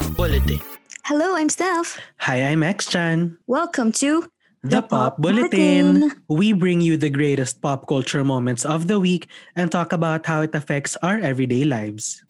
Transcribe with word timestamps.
Pop 0.00 0.16
Bulletin. 0.16 0.60
Hello, 1.04 1.36
I'm 1.36 1.50
Steph. 1.52 2.00
Hi, 2.24 2.40
I'm 2.40 2.62
X-Chan. 2.62 3.36
Welcome 3.46 3.92
to 4.00 4.24
The, 4.64 4.80
Pop, 4.80 5.20
Bulletin. 5.20 6.16
We 6.26 6.56
bring 6.56 6.80
you 6.80 6.96
the 6.96 7.10
greatest 7.12 7.60
pop 7.60 7.84
culture 7.86 8.24
moments 8.24 8.64
of 8.64 8.88
the 8.88 8.98
week 8.98 9.28
and 9.56 9.68
talk 9.70 9.92
about 9.92 10.24
how 10.24 10.40
it 10.40 10.54
affects 10.54 10.96
our 11.04 11.20
everyday 11.20 11.68
lives. 11.68 12.24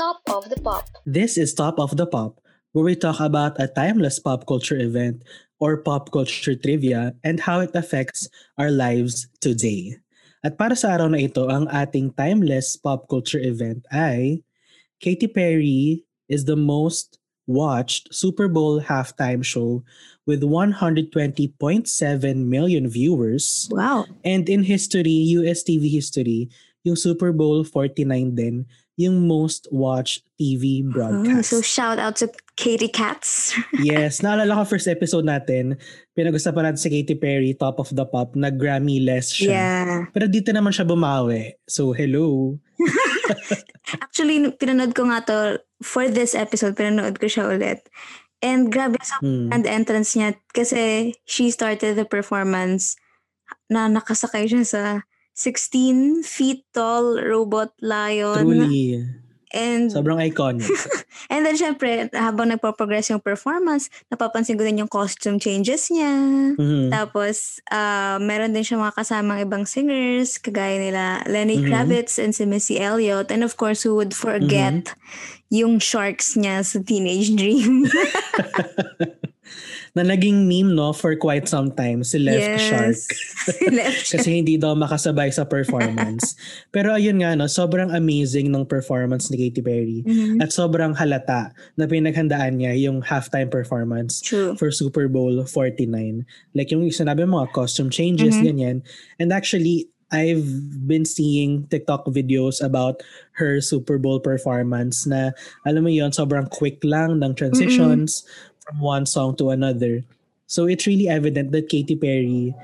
Top 0.00 0.24
of 0.32 0.48
the 0.48 0.56
Pop. 0.56 0.88
This 1.04 1.36
is 1.36 1.52
Top 1.52 1.78
of 1.78 1.98
the 2.00 2.06
Pop, 2.06 2.40
where 2.72 2.88
we 2.88 2.96
talk 2.96 3.20
about 3.20 3.60
a 3.60 3.68
timeless 3.68 4.18
pop 4.18 4.46
culture 4.48 4.80
event 4.80 5.28
or 5.60 5.76
pop 5.84 6.10
culture 6.10 6.56
trivia 6.56 7.12
and 7.22 7.38
how 7.40 7.60
it 7.60 7.76
affects 7.76 8.32
our 8.56 8.70
lives 8.70 9.28
today. 9.44 10.00
At 10.42 10.58
para 10.58 10.74
sa 10.74 10.98
araw 10.98 11.14
na 11.14 11.22
ito, 11.22 11.46
ang 11.46 11.70
ating 11.70 12.18
timeless 12.18 12.74
pop 12.74 13.06
culture 13.06 13.38
event 13.38 13.86
ay 13.94 14.42
Katy 14.98 15.30
Perry 15.30 16.02
is 16.26 16.50
the 16.50 16.58
most 16.58 17.22
watched 17.46 18.10
Super 18.10 18.50
Bowl 18.50 18.82
halftime 18.82 19.46
show 19.46 19.86
with 20.26 20.42
120.7 20.42 21.14
million 22.46 22.84
viewers. 22.90 23.70
Wow. 23.70 24.06
And 24.26 24.50
in 24.50 24.66
history, 24.66 25.38
US 25.38 25.62
TV 25.62 25.90
history, 25.90 26.50
yung 26.82 26.98
Super 26.98 27.30
Bowl 27.30 27.62
49 27.62 28.34
din, 28.34 28.66
yung 28.94 29.24
most 29.24 29.64
watched 29.72 30.22
TV 30.36 30.84
Oh, 30.84 30.92
broadcast. 30.92 31.48
so 31.48 31.64
shout 31.64 31.96
out 31.96 32.16
to 32.20 32.28
Katie 32.54 32.92
Cats. 32.92 33.56
yes, 33.80 34.20
naalala 34.20 34.52
ko 34.60 34.68
first 34.68 34.84
episode 34.86 35.24
natin, 35.24 35.80
pinag-usapan 36.12 36.68
natin 36.68 36.80
si 36.80 36.88
Katy 36.92 37.16
Perry, 37.16 37.56
Top 37.56 37.80
of 37.80 37.88
the 37.88 38.04
Pop, 38.04 38.36
nag-Grammy-less 38.36 39.32
siya. 39.32 39.48
yeah. 39.48 39.92
Pero 40.12 40.28
dito 40.28 40.52
naman 40.52 40.70
siya 40.70 40.84
bumawi. 40.84 41.56
So, 41.64 41.96
hello. 41.96 42.60
Actually, 44.04 44.52
pinanood 44.56 44.92
ko 44.92 45.08
nga 45.08 45.24
to 45.24 45.38
for 45.80 46.08
this 46.08 46.34
episode, 46.34 46.76
pinanood 46.76 47.16
ko 47.18 47.26
siya 47.26 47.48
ulit. 47.48 47.88
And 48.42 48.68
grabe 48.68 48.98
sa 49.00 49.22
Hmm. 49.22 49.48
grand 49.48 49.66
entrance 49.66 50.18
niya 50.18 50.34
kasi 50.50 51.14
she 51.24 51.48
started 51.48 51.94
the 51.94 52.04
performance 52.04 52.98
na 53.70 53.86
nakasakay 53.86 54.50
siya 54.50 54.66
sa 54.66 54.82
16 55.34 56.22
feet 56.22 56.64
tall 56.72 57.16
robot 57.20 57.72
lion. 57.80 58.44
Truly. 58.44 59.04
And 59.52 59.92
Sobrang 59.92 60.16
iconic. 60.16 60.64
And 61.32 61.44
then, 61.44 61.60
syempre, 61.60 62.08
habang 62.16 62.48
nagpo-progress 62.56 63.12
yung 63.12 63.20
performance, 63.20 63.92
napapansin 64.08 64.56
ko 64.56 64.64
din 64.64 64.80
yung 64.80 64.88
costume 64.88 65.36
changes 65.36 65.92
niya. 65.92 66.08
Mhm. 66.56 66.88
Tapos, 66.88 67.60
ah, 67.68 68.16
meron 68.16 68.56
din 68.56 68.64
siya 68.64 68.80
mga 68.80 68.96
kasamang 68.96 69.44
ibang 69.44 69.68
singers, 69.68 70.40
kagaya 70.40 70.80
nila 70.80 71.20
Lenny 71.28 71.60
Mhm. 71.60 71.68
Kravitz 71.68 72.16
and 72.16 72.32
si 72.32 72.48
Missy 72.48 72.80
Elliott. 72.80 73.28
And 73.28 73.44
of 73.44 73.60
course, 73.60 73.84
who 73.84 73.92
would 74.00 74.16
forget 74.16 74.96
yung 75.52 75.76
sharks 75.76 76.32
niya 76.32 76.64
sa 76.64 76.80
Teenage 76.80 77.36
Dream. 77.36 77.84
na 79.92 80.00
naging 80.00 80.48
meme, 80.48 80.72
no, 80.72 80.96
for 80.96 81.12
quite 81.20 81.44
some 81.44 81.68
time, 81.68 82.00
si 82.00 82.16
Left 82.16 82.56
Shark. 82.64 82.96
Si 82.96 83.68
Left 83.76 84.00
Shark. 84.08 84.20
Kasi 84.24 84.40
hindi 84.40 84.56
daw 84.56 84.72
makasabay 84.72 85.28
sa 85.28 85.44
performance. 85.44 86.32
Pero 86.72 86.96
ayun 86.96 87.20
nga, 87.20 87.36
no, 87.36 87.44
sobrang 87.44 87.92
amazing 87.92 88.48
ng 88.48 88.64
performance 88.64 89.28
ni 89.28 89.36
Katy 89.36 89.60
Perry. 89.60 90.00
Mhm. 90.08 90.40
At 90.40 90.48
sobrang 90.48 90.96
halata 90.96 91.52
na 91.76 91.84
pinaghandaan 91.84 92.56
niya 92.56 92.72
yung 92.88 93.04
halftime 93.04 93.52
performance 93.52 94.24
True. 94.24 94.56
for 94.56 94.72
Super 94.72 95.12
Bowl 95.12 95.44
49. 95.44 96.24
Like 96.56 96.72
yung 96.72 96.88
sinabi 96.88 97.28
mo, 97.28 97.44
mga 97.44 97.52
costume 97.52 97.92
changes, 97.92 98.32
Mhm. 98.40 98.44
ganyan. 98.48 98.76
And 99.20 99.28
actually, 99.28 99.92
I've 100.12 100.44
been 100.84 101.08
seeing 101.08 101.64
TikTok 101.72 102.04
videos 102.12 102.60
about 102.60 103.00
her 103.40 103.64
Super 103.64 103.96
Bowl 103.96 104.20
performance 104.20 105.08
na, 105.08 105.32
alam 105.64 105.84
mo 105.84 105.92
yon 105.92 106.12
sobrang 106.12 106.52
quick 106.52 106.84
lang 106.84 107.16
ng 107.24 107.32
transitions 107.32 108.20
from 108.62 108.80
one 108.80 109.04
song 109.06 109.34
to 109.36 109.50
another. 109.50 110.02
So 110.46 110.66
it's 110.66 110.86
really 110.86 111.08
evident 111.08 111.50
that 111.52 111.68
Katy 111.68 111.96
Perry 111.96 112.54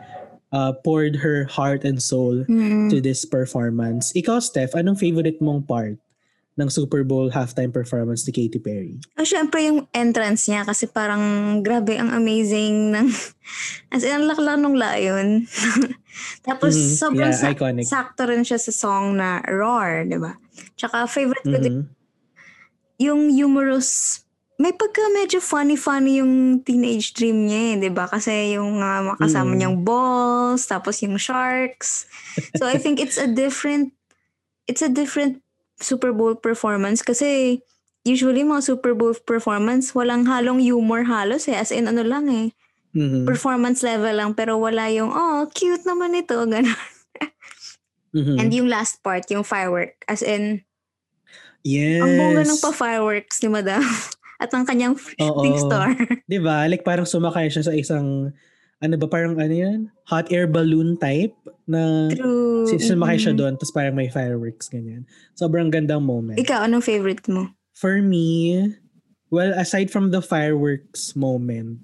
uh, 0.51 0.73
poured 0.85 1.17
her 1.17 1.45
heart 1.45 1.85
and 1.85 2.01
soul 2.01 2.45
Mhm. 2.49 2.89
to 2.89 3.01
this 3.01 3.25
performance. 3.25 4.13
Ikaw, 4.15 4.41
Steph, 4.41 4.73
anong 4.73 4.97
favorite 4.97 5.41
mong 5.41 5.67
part 5.67 5.97
ng 6.57 6.69
Super 6.69 7.05
Bowl 7.05 7.31
halftime 7.31 7.71
performance 7.71 8.27
ni 8.27 8.33
Katy 8.33 8.59
Perry? 8.59 8.97
Oh, 9.15 9.23
syempre 9.23 9.63
yung 9.63 9.87
entrance 9.93 10.49
niya 10.49 10.65
kasi 10.65 10.89
parang 10.89 11.21
grabe 11.63 11.95
ang 11.95 12.11
amazing 12.11 12.97
ng 12.97 13.07
as 13.95 14.03
in, 14.03 14.11
ang 14.13 14.27
laklak 14.27 14.59
nung 14.59 14.75
lion. 14.75 15.45
Tapos 16.49 16.75
Mhm. 16.75 16.97
sobrang 16.99 17.33
Yeah, 17.33 17.41
sa- 17.45 17.53
iconic. 17.53 17.85
sakto 17.87 18.27
rin 18.27 18.43
siya 18.43 18.59
sa 18.59 18.73
song 18.73 19.17
na 19.17 19.39
Roar, 19.45 20.03
di 20.03 20.19
ba? 20.19 20.35
Tsaka 20.75 21.07
favorite 21.07 21.47
ko 21.47 21.59
din 21.59 21.77
Mhm. 21.79 21.87
yung 22.99 23.31
humorous 23.31 24.23
may 24.59 24.75
pagka 24.75 25.07
medyo 25.15 25.39
funny-funny 25.39 26.19
yung 26.19 26.59
teenage 26.67 27.15
dream 27.15 27.47
niya 27.47 27.61
eh, 27.63 27.75
di 27.79 27.91
ba? 27.95 28.11
Kasi 28.11 28.59
yung 28.59 28.83
uh, 28.83 29.15
makasama 29.15 29.55
Mm. 29.55 29.59
niyang 29.59 29.79
balls, 29.87 30.67
tapos 30.67 30.99
yung 31.01 31.15
sharks. 31.15 32.11
So 32.59 32.67
I 32.67 32.75
think 32.75 32.99
it's 32.99 33.15
a 33.17 33.31
different, 33.31 33.95
it's 34.67 34.83
a 34.83 34.91
different 34.91 35.39
Super 35.79 36.11
Bowl 36.11 36.35
performance 36.35 37.07
kasi 37.07 37.63
usually 38.03 38.43
mga 38.43 38.67
Super 38.67 38.99
Bowl 38.99 39.15
performance, 39.15 39.95
walang 39.95 40.27
halong 40.27 40.59
humor 40.59 41.07
halos 41.07 41.47
eh. 41.47 41.55
As 41.55 41.71
in 41.71 41.87
ano 41.87 42.03
lang 42.03 42.27
eh, 42.27 42.51
Mhm. 42.99 43.31
performance 43.31 43.87
level 43.87 44.11
lang 44.11 44.35
pero 44.35 44.59
wala 44.59 44.91
yung, 44.91 45.15
oh, 45.15 45.47
cute 45.55 45.87
naman 45.87 46.19
ito, 46.19 46.35
gano'n. 46.51 46.75
Mhm. 48.11 48.43
And 48.43 48.51
yung 48.51 48.67
last 48.67 49.05
part, 49.07 49.23
yung 49.31 49.47
firework. 49.47 49.95
As 50.11 50.25
in, 50.25 50.67
yes. 51.63 52.03
ang 52.03 52.17
bongga 52.17 52.43
ng 52.43 52.59
pa-fireworks 52.59 53.39
ni 53.39 53.55
Madam. 53.55 53.87
At 54.39 54.55
ang 54.55 54.63
kanyang 54.63 54.95
shooting 54.95 55.59
Oo. 55.59 55.63
star. 55.67 55.95
Di 56.31 56.39
ba? 56.39 56.67
Like 56.71 56.87
parang 56.87 57.07
sumakay 57.07 57.51
siya 57.51 57.67
sa 57.67 57.75
isang, 57.75 58.31
ano 58.79 58.95
ba, 58.95 59.07
parang 59.11 59.35
ano 59.35 59.51
yan? 59.51 59.91
Hot 60.07 60.31
air 60.31 60.47
balloon 60.47 60.95
type 60.97 61.35
na 61.67 62.07
True. 62.15 62.71
sumakay 62.71 63.19
siya 63.19 63.35
Mm-mm. 63.35 63.41
doon 63.43 63.53
tapos 63.59 63.75
parang 63.75 63.99
may 63.99 64.07
fireworks, 64.07 64.71
ganyan. 64.71 65.05
Sobrang 65.35 65.69
gandang 65.69 66.07
moment. 66.07 66.39
Ikaw, 66.39 66.71
anong 66.71 66.87
favorite 66.87 67.27
mo? 67.27 67.51
For 67.75 67.99
me, 67.99 68.63
well, 69.31 69.51
aside 69.59 69.91
from 69.91 70.15
the 70.15 70.23
fireworks 70.23 71.19
moment, 71.19 71.83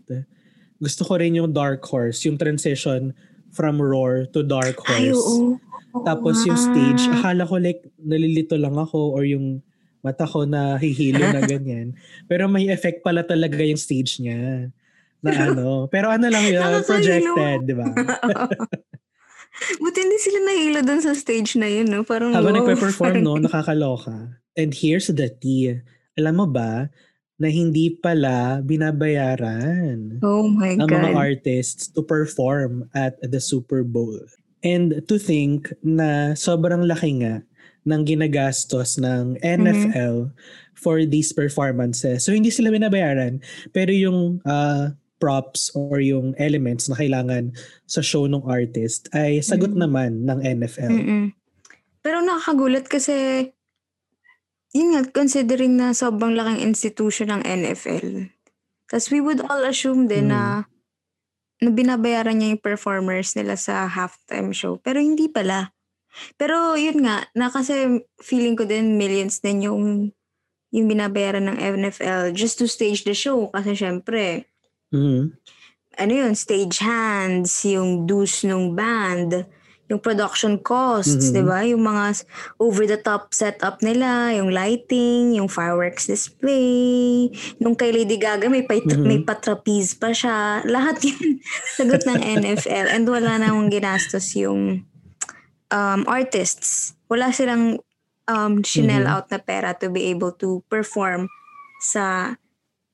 gusto 0.79 1.03
ko 1.03 1.19
rin 1.19 1.35
yung 1.35 1.51
Dark 1.51 1.83
Horse, 1.87 2.23
yung 2.23 2.39
transition 2.39 3.15
from 3.51 3.79
Roar 3.79 4.27
to 4.35 4.43
Dark 4.43 4.79
Ay, 4.91 5.11
Horse. 5.11 5.19
oo. 5.19 5.59
Tapos 6.03 6.43
yung 6.43 6.59
stage, 6.59 7.07
akala 7.07 7.47
ko 7.47 7.55
like 7.59 7.79
nalilito 8.03 8.59
lang 8.59 8.75
ako 8.75 9.15
or 9.15 9.23
yung 9.23 9.63
mata 10.05 10.29
ko 10.29 10.45
na 10.45 10.77
hihilo 10.77 11.25
na 11.25 11.41
ganyan. 11.57 11.97
Pero 12.29 12.45
may 12.47 12.69
effect 12.69 13.01
pala 13.01 13.25
talaga 13.25 13.65
yung 13.65 13.81
stage 13.81 14.21
niya. 14.21 14.69
Na 15.25 15.31
ano. 15.49 15.89
Pero 15.89 16.13
ano 16.13 16.29
lang 16.29 16.45
yun, 16.45 16.85
projected, 16.85 17.65
di 17.65 17.73
ba? 17.73 17.89
Buti 19.81 19.99
hindi 20.03 20.19
sila 20.19 20.39
nahilo 20.45 20.81
dun 20.85 21.01
sa 21.01 21.17
stage 21.17 21.57
na 21.57 21.71
yun, 21.71 21.89
no? 21.89 22.03
Parang, 22.05 22.35
Habang 22.37 22.53
wow, 22.53 22.61
nagpe-perform, 22.69 23.17
no, 23.25 23.39
nakakaloka. 23.49 24.37
And 24.59 24.75
here's 24.75 25.09
the 25.09 25.31
tea. 25.31 25.81
Alam 26.19 26.45
mo 26.45 26.47
ba, 26.51 26.91
na 27.35 27.49
hindi 27.51 27.91
pala 27.91 28.63
binabayaran 28.63 30.23
Oh 30.23 30.47
my 30.47 30.79
ang 30.79 30.87
mga 30.87 31.11
God. 31.11 31.19
artists 31.19 31.91
to 31.91 31.99
perform 32.03 32.87
at 32.95 33.19
the 33.23 33.43
Super 33.43 33.83
Bowl. 33.83 34.15
And 34.63 35.03
to 35.11 35.19
think 35.19 35.75
na 35.83 36.39
sobrang 36.39 36.87
laki 36.87 37.27
nga 37.27 37.43
ng 37.85 38.01
ginagastos 38.05 38.97
ng 38.97 39.37
NFL 39.41 40.33
for 40.75 41.05
these 41.05 41.33
performances. 41.33 42.25
So 42.25 42.33
hindi 42.33 42.49
sila 42.51 42.73
binabayaran, 42.73 43.41
pero 43.73 43.93
yung 43.93 44.41
ah, 44.45 44.97
props 45.21 45.73
or 45.73 46.01
yung 46.05 46.37
elements 46.37 46.89
na 46.91 46.97
kailangan 46.99 47.55
sa 47.89 48.05
show 48.05 48.29
ng 48.29 48.45
artist 48.45 49.09
ay 49.17 49.41
sagot 49.41 49.73
Mhm. 49.73 49.81
naman 49.81 50.11
ng 50.29 50.39
NFL. 50.45 50.93
Mm-mm. 50.93 51.25
Pero 52.05 52.21
nakakagulat 52.21 52.85
kasi, 52.85 53.49
yun 54.77 54.93
nga, 54.93 55.03
considering 55.09 55.81
na 55.81 55.97
sobrang 55.97 56.37
laking 56.37 56.61
institution 56.61 57.33
ng 57.33 57.41
NFL. 57.41 58.29
Tapos 58.91 59.09
we 59.09 59.25
would 59.25 59.41
all 59.49 59.65
assume 59.65 60.07
din 60.11 60.29
na, 60.29 60.69
na 61.65 61.71
binabayaran 61.73 62.37
niya 62.37 62.53
yung 62.53 62.65
performers 62.65 63.33
nila 63.33 63.57
sa 63.57 63.89
halftime 63.89 64.53
show. 64.53 64.77
Pero 64.85 65.01
hindi 65.01 65.31
pala. 65.33 65.73
Pero 66.37 66.75
yun 66.75 67.03
nga, 67.03 67.27
na 67.35 67.51
kasi 67.51 68.03
feeling 68.21 68.55
ko 68.55 68.65
din 68.65 68.97
millions 68.97 69.39
din 69.39 69.67
yung 69.67 69.85
yung 70.75 70.91
binabayaran 70.91 71.47
ng 71.47 71.59
NFL 71.59 72.35
just 72.35 72.59
to 72.59 72.67
stage 72.67 73.07
the 73.07 73.15
show. 73.15 73.47
Kasi 73.55 73.79
syempre, 73.79 74.51
Mhm. 74.91 75.31
ano 75.95 76.13
yun, 76.13 76.35
stage 76.35 76.83
hands, 76.83 77.63
yung 77.63 78.11
dues 78.11 78.43
nung 78.43 78.75
band, 78.75 79.47
yung 79.87 80.03
production 80.03 80.59
costs, 80.59 81.31
Mhm. 81.31 81.35
di 81.37 81.43
ba? 81.45 81.59
Yung 81.63 81.85
mga 81.85 82.27
over-the-top 82.59 83.31
setup 83.31 83.85
nila, 83.87 84.35
yung 84.35 84.51
lighting, 84.51 85.39
yung 85.39 85.47
fireworks 85.47 86.11
display. 86.11 87.31
Nung 87.63 87.79
kay 87.79 87.95
Lady 87.95 88.19
Gaga, 88.19 88.51
may, 88.51 88.67
pa- 88.67 88.83
Mhm. 88.83 89.07
may 89.07 89.23
patrapeze 89.23 89.95
pa 89.95 90.11
siya. 90.11 90.65
Lahat 90.67 90.99
yun 91.07 91.39
sagot 91.79 92.03
ng 92.03 92.19
NFL. 92.19 92.91
And 92.91 93.07
wala 93.07 93.39
namang 93.39 93.71
ginastos 93.71 94.35
yung 94.35 94.83
um, 95.75 96.07
artists. 96.07 96.95
Wala 97.11 97.35
silang 97.35 97.83
um, 98.31 98.63
shinell 98.63 99.05
Mhm. 99.05 99.13
out 99.13 99.27
na 99.29 99.43
pera 99.43 99.75
to 99.75 99.91
be 99.91 100.07
able 100.09 100.31
to 100.39 100.63
perform 100.71 101.27
sa 101.83 102.39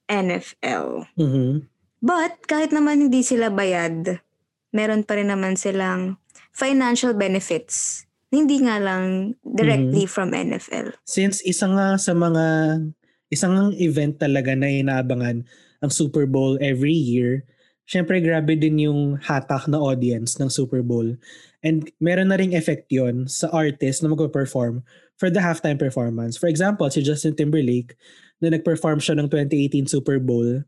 NFL. 0.09 1.07
Mhm. 1.15 1.69
But 2.01 2.49
kahit 2.49 2.73
naman 2.73 3.07
hindi 3.07 3.21
sila 3.21 3.53
bayad, 3.53 4.25
meron 4.73 5.05
pa 5.05 5.21
rin 5.21 5.29
naman 5.29 5.55
silang 5.61 6.17
financial 6.51 7.13
benefits. 7.13 8.09
Hindi 8.33 8.65
nga 8.65 8.81
lang 8.81 9.37
directly 9.45 10.07
from 10.07 10.33
NFL. 10.33 10.97
Since 11.05 11.45
isa 11.45 11.67
nga 11.71 11.99
sa 12.01 12.15
mga 12.17 12.79
isang 13.31 13.75
event 13.79 14.19
talaga 14.19 14.55
na 14.55 14.71
inaabangan 14.71 15.47
ang 15.83 15.93
Super 15.93 16.27
Bowl 16.27 16.59
every 16.63 16.95
year, 16.95 17.43
syempre 17.87 18.23
grabe 18.23 18.55
din 18.55 18.87
yung 18.87 19.19
hatak 19.19 19.67
na 19.67 19.79
audience 19.79 20.39
ng 20.39 20.51
Super 20.51 20.83
Bowl. 20.83 21.19
And 21.61 21.93
meron 22.01 22.33
na 22.33 22.41
ring 22.41 22.57
effect 22.57 22.89
yon 22.89 23.29
sa 23.29 23.53
artist 23.53 24.01
na 24.01 24.09
magpa-perform 24.09 24.81
for 25.21 25.29
the 25.29 25.45
halftime 25.45 25.77
performance. 25.77 26.41
For 26.41 26.49
example, 26.49 26.89
si 26.89 27.05
Justin 27.05 27.37
Timberlake 27.37 27.93
na 28.41 28.49
nag-perform 28.49 29.05
siya 29.05 29.21
ng 29.21 29.29
2018 29.29 29.85
Super 29.85 30.17
Bowl 30.17 30.65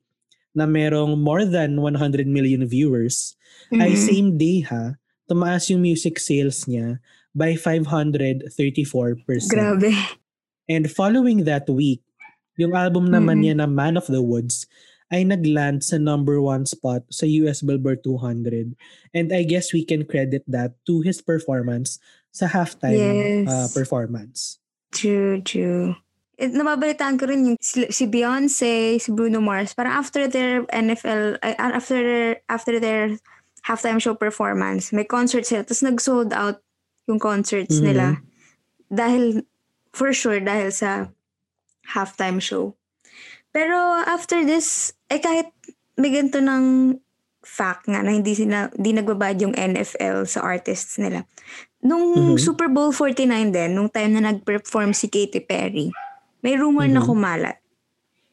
na 0.52 0.68
merong 0.68 1.16
more 1.16 1.48
than 1.48 1.80
100 1.80 2.28
million 2.28 2.68
viewers, 2.68 3.32
ay 3.72 3.96
Mhm. 3.96 4.00
same 4.04 4.28
day 4.36 4.60
ha, 4.68 5.00
tumaas 5.24 5.72
yung 5.72 5.80
music 5.80 6.20
sales 6.20 6.68
niya 6.68 7.00
by 7.32 7.56
534%. 7.56 9.48
Grabe. 9.48 9.96
And 10.68 10.84
following 10.92 11.48
that 11.48 11.64
week, 11.72 12.04
yung 12.60 12.76
album 12.76 13.08
naman 13.08 13.40
Mm. 13.40 13.42
niya 13.42 13.54
na 13.64 13.66
Man 13.66 13.96
of 13.96 14.04
the 14.12 14.20
Woods 14.20 14.68
ay 15.12 15.28
nagland 15.28 15.84
sa 15.84 16.00
number 16.00 16.40
one 16.40 16.64
spot 16.64 17.04
sa 17.12 17.28
US 17.44 17.60
Billboard 17.60 18.00
200. 18.02 18.72
And 19.12 19.28
I 19.30 19.44
guess 19.44 19.70
we 19.76 19.84
can 19.84 20.08
credit 20.08 20.42
that 20.48 20.74
to 20.88 21.04
his 21.04 21.20
performance 21.20 22.00
sa 22.32 22.48
halftime 22.48 22.96
Yes. 22.96 23.46
uh, 23.46 23.68
performance. 23.76 24.56
True, 24.90 25.44
true. 25.44 25.94
Eh, 26.40 26.48
nababalitaan 26.48 27.20
ko 27.20 27.28
rin 27.28 27.44
yung 27.44 27.58
si, 27.60 27.84
si 27.92 28.08
Beyonce, 28.08 28.96
si 28.98 29.08
Bruno 29.12 29.38
Mars, 29.44 29.76
parang 29.76 29.92
after 29.92 30.24
their 30.26 30.64
NFL, 30.72 31.36
ay, 31.44 31.52
ah, 31.60 31.76
after 31.76 32.00
their, 32.00 32.40
after 32.48 32.80
their 32.80 33.20
halftime 33.68 34.00
show 34.00 34.16
performance, 34.16 34.90
may 34.96 35.04
concert 35.04 35.44
sila, 35.44 35.62
tapos 35.62 35.84
nag-sold 35.84 36.32
out 36.32 36.64
yung 37.06 37.20
concerts 37.20 37.78
Mhm. 37.78 37.84
nila. 37.84 38.06
Dahil, 38.88 39.44
for 39.92 40.10
sure, 40.16 40.40
dahil 40.40 40.72
sa 40.72 41.12
halftime 41.92 42.40
show. 42.40 42.74
Pero 43.52 43.76
after 44.08 44.40
this, 44.42 44.96
eh 45.12 45.20
kahit 45.20 45.48
may 46.00 46.10
ganito 46.10 46.40
ng 46.40 46.96
fact 47.42 47.90
nga 47.90 48.00
na 48.00 48.14
hindi 48.14 48.32
sila, 48.32 48.70
hindi 48.72 48.96
nagbabayad 48.96 49.38
yung 49.42 49.54
NFL 49.54 50.24
sa 50.30 50.46
artists 50.46 50.96
nila. 50.96 51.26
Nung 51.82 52.34
Mhm. 52.34 52.40
Super 52.40 52.70
Bowl 52.70 52.94
49 52.94 53.50
din, 53.50 53.74
nung 53.74 53.90
time 53.90 54.14
na 54.14 54.32
nag-perform 54.32 54.94
si 54.94 55.10
Katy 55.10 55.42
Perry, 55.42 55.90
may 56.40 56.54
rumor 56.54 56.86
na 56.86 57.02
Mhm. 57.02 57.08
kumalat. 57.10 57.58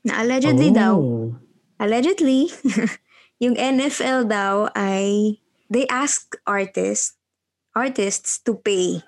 Na 0.05 0.21
allegedly 0.21 0.69
daw, 0.69 0.95
Oh. 0.95 1.33
allegedly, 1.81 2.53
yung 3.43 3.57
NFL 3.57 4.29
daw 4.29 4.69
ay 4.77 5.37
they 5.67 5.89
asked 5.89 6.37
artists 6.45 7.17
artists 7.77 8.41
to 8.41 8.57
pay 8.57 8.99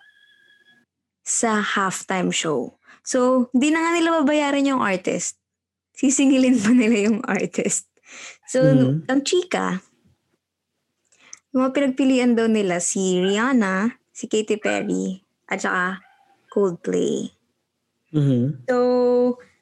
sa 1.25 1.61
halftime 1.61 2.29
show. 2.29 2.77
So, 3.01 3.49
hindi 3.51 3.73
na 3.73 3.81
nga 3.81 3.91
nila 3.97 4.09
babayaran 4.21 4.69
yung 4.69 4.81
artist. 4.81 5.40
Sisingilin 6.01 6.57
pa 6.57 6.73
nila 6.73 7.13
yung 7.13 7.21
artist. 7.29 7.85
So, 8.49 8.65
Mhm. 8.65 9.05
ang 9.05 9.21
chika, 9.21 9.85
yung 11.53 11.61
mga 11.61 11.73
pinagpilian 11.77 12.33
daw 12.33 12.49
nila 12.49 12.81
si 12.81 13.21
Rihanna, 13.21 14.01
si 14.09 14.25
Katy 14.25 14.57
Perry, 14.57 15.21
at 15.45 15.61
saka 15.61 16.01
Coldplay. 16.49 17.29
Mhm. 18.11 18.65
So, 18.67 18.77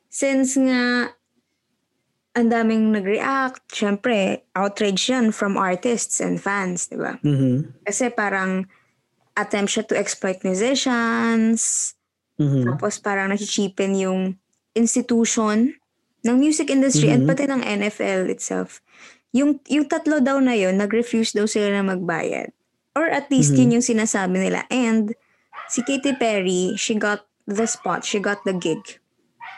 since 0.07 0.55
nga 0.57 1.11
ang 2.33 2.47
daming 2.49 2.93
nag-react, 2.95 3.67
syempre, 3.69 4.47
outrage 4.55 5.11
yan 5.11 5.35
from 5.35 5.59
artists 5.59 6.23
and 6.23 6.39
fans, 6.39 6.87
di 6.87 6.95
ba? 6.95 7.19
Mhm. 7.21 7.83
Kasi 7.83 8.09
parang 8.09 8.63
attempt 9.35 9.75
siya 9.75 9.83
to 9.85 9.93
exploit 9.97 10.39
musicians, 10.41 11.93
Mhm. 12.39 12.63
tapos 12.69 12.97
parang 12.97 13.29
nasi-cheapen 13.29 13.91
yung 13.97 14.21
institution 14.73 15.73
ng 16.25 16.35
music 16.37 16.67
industry 16.67 17.09
and 17.09 17.23
Mhm. 17.23 17.29
pati 17.31 17.43
ng 17.47 17.61
NFL 17.63 18.27
itself. 18.27 18.83
Yung, 19.31 19.61
yung 19.69 19.85
tatlo 19.85 20.19
daw 20.19 20.41
na 20.41 20.57
yun, 20.57 20.75
nag-refuse 20.75 21.31
daw 21.31 21.45
sila 21.45 21.69
na 21.69 21.85
magbayad. 21.85 22.51
Or 22.97 23.05
at 23.07 23.29
least 23.29 23.53
Mhm. 23.53 23.59
yun 23.61 23.73
yung 23.79 23.85
sinasabi 23.85 24.37
nila. 24.41 24.65
And 24.67 25.13
si 25.69 25.85
Katy 25.85 26.17
Perry, 26.17 26.73
she 26.75 26.97
got 26.97 27.23
the 27.45 27.69
spot, 27.69 28.03
she 28.03 28.17
got 28.17 28.41
the 28.43 28.53
gig 28.57 28.99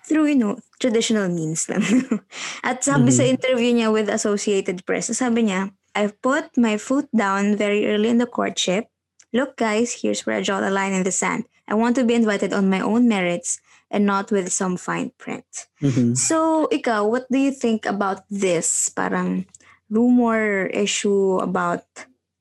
through, 0.05 0.27
you 0.27 0.37
know, 0.37 0.59
traditional 0.77 1.29
means 1.31 1.69
lang. 1.71 1.81
At 2.67 2.83
sabi 2.83 3.09
Mhm. 3.09 3.15
sa 3.15 3.23
interview 3.23 3.71
niya 3.71 3.89
with 3.89 4.11
Associated 4.11 4.83
Press, 4.83 5.09
sabi 5.15 5.47
niya, 5.49 5.71
I've 5.95 6.15
put 6.21 6.55
my 6.55 6.75
foot 6.75 7.07
down 7.11 7.55
very 7.55 7.87
early 7.87 8.07
in 8.11 8.19
the 8.19 8.27
courtship. 8.29 8.87
Look 9.31 9.55
guys, 9.55 10.03
here's 10.03 10.27
where 10.27 10.39
I 10.39 10.43
draw 10.43 10.59
the 10.59 10.71
line 10.71 10.91
in 10.91 11.03
the 11.07 11.15
sand. 11.15 11.47
I 11.67 11.75
want 11.75 11.95
to 11.95 12.03
be 12.03 12.15
invited 12.15 12.51
on 12.51 12.67
my 12.67 12.83
own 12.83 13.07
merits 13.07 13.63
and 13.91 14.07
not 14.07 14.31
with 14.31 14.49
some 14.49 14.79
fine 14.79 15.11
print. 15.19 15.67
Mhm. 15.83 16.15
So, 16.15 16.67
ikaw, 16.71 17.03
what 17.05 17.27
do 17.29 17.37
you 17.37 17.51
think 17.51 17.85
about 17.85 18.23
this? 18.31 18.87
Parang 18.89 19.45
rumor 19.91 20.71
issue 20.71 21.37
about 21.43 21.83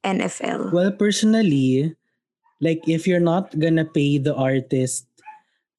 NFL. 0.06 0.70
Well, 0.72 0.94
personally, 0.94 1.92
like 2.62 2.86
if 2.88 3.04
you're 3.04 3.20
not 3.24 3.52
gonna 3.58 3.84
pay 3.84 4.16
the 4.22 4.32
artist 4.32 5.04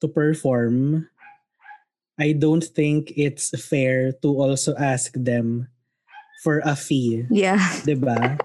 to 0.03 0.07
perform, 0.11 1.07
I 2.19 2.33
don't 2.37 2.61
think 2.63 3.13
it's 3.17 3.49
fair 3.57 4.11
to 4.21 4.29
also 4.29 4.75
ask 4.77 5.15
them 5.17 5.71
for 6.43 6.61
a 6.65 6.75
fee, 6.75 7.25
Yeah. 7.31 7.57
'di 7.85 7.95
ba? 7.97 8.37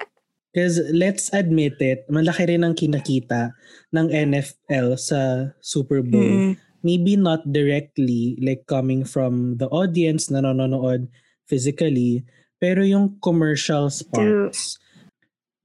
Because 0.52 0.80
let's 0.88 1.28
admit 1.36 1.76
it, 1.84 2.08
malaki 2.08 2.48
rin 2.48 2.64
ang 2.64 2.72
kinakita 2.72 3.52
ng 3.92 4.08
NFL 4.08 4.96
sa 4.96 5.52
Super 5.60 6.00
Bowl. 6.00 6.56
Mm-mm. 6.56 6.56
Maybe 6.82 7.16
not 7.16 7.44
directly 7.48 8.36
like 8.40 8.66
coming 8.66 9.04
from 9.04 9.56
the 9.56 9.68
audience 9.68 10.28
na 10.30 10.40
nanonood 10.42 11.08
physically, 11.46 12.26
pero 12.58 12.82
yung 12.82 13.20
commercial 13.22 13.88
spots, 13.92 14.80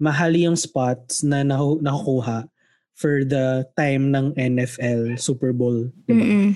mahal 0.02 0.34
yung 0.34 0.58
spots 0.58 1.22
na 1.24 1.42
nakukuha 1.46 2.50
for 2.94 3.26
the 3.26 3.66
time 3.74 4.14
ng 4.14 4.34
NFL 4.38 5.18
Super 5.18 5.54
Bowl. 5.54 5.90
diba? 6.06 6.22
Mm-mm. 6.22 6.50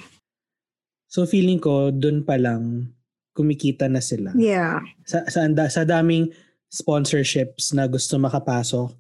So 1.10 1.25
feeling 1.25 1.63
ko, 1.63 1.89
dun 1.89 2.22
pa 2.27 2.36
lang 2.38 2.94
kumikita 3.36 3.89
na 3.91 4.00
sila. 4.00 4.32
Yeah. 4.38 4.84
Sa, 5.03 5.25
sa, 5.27 5.44
anda- 5.48 5.72
sa 5.72 5.84
daming 5.84 6.32
sponsorships 6.72 7.72
na 7.75 7.88
gusto 7.88 8.15
makapasok 8.20 8.91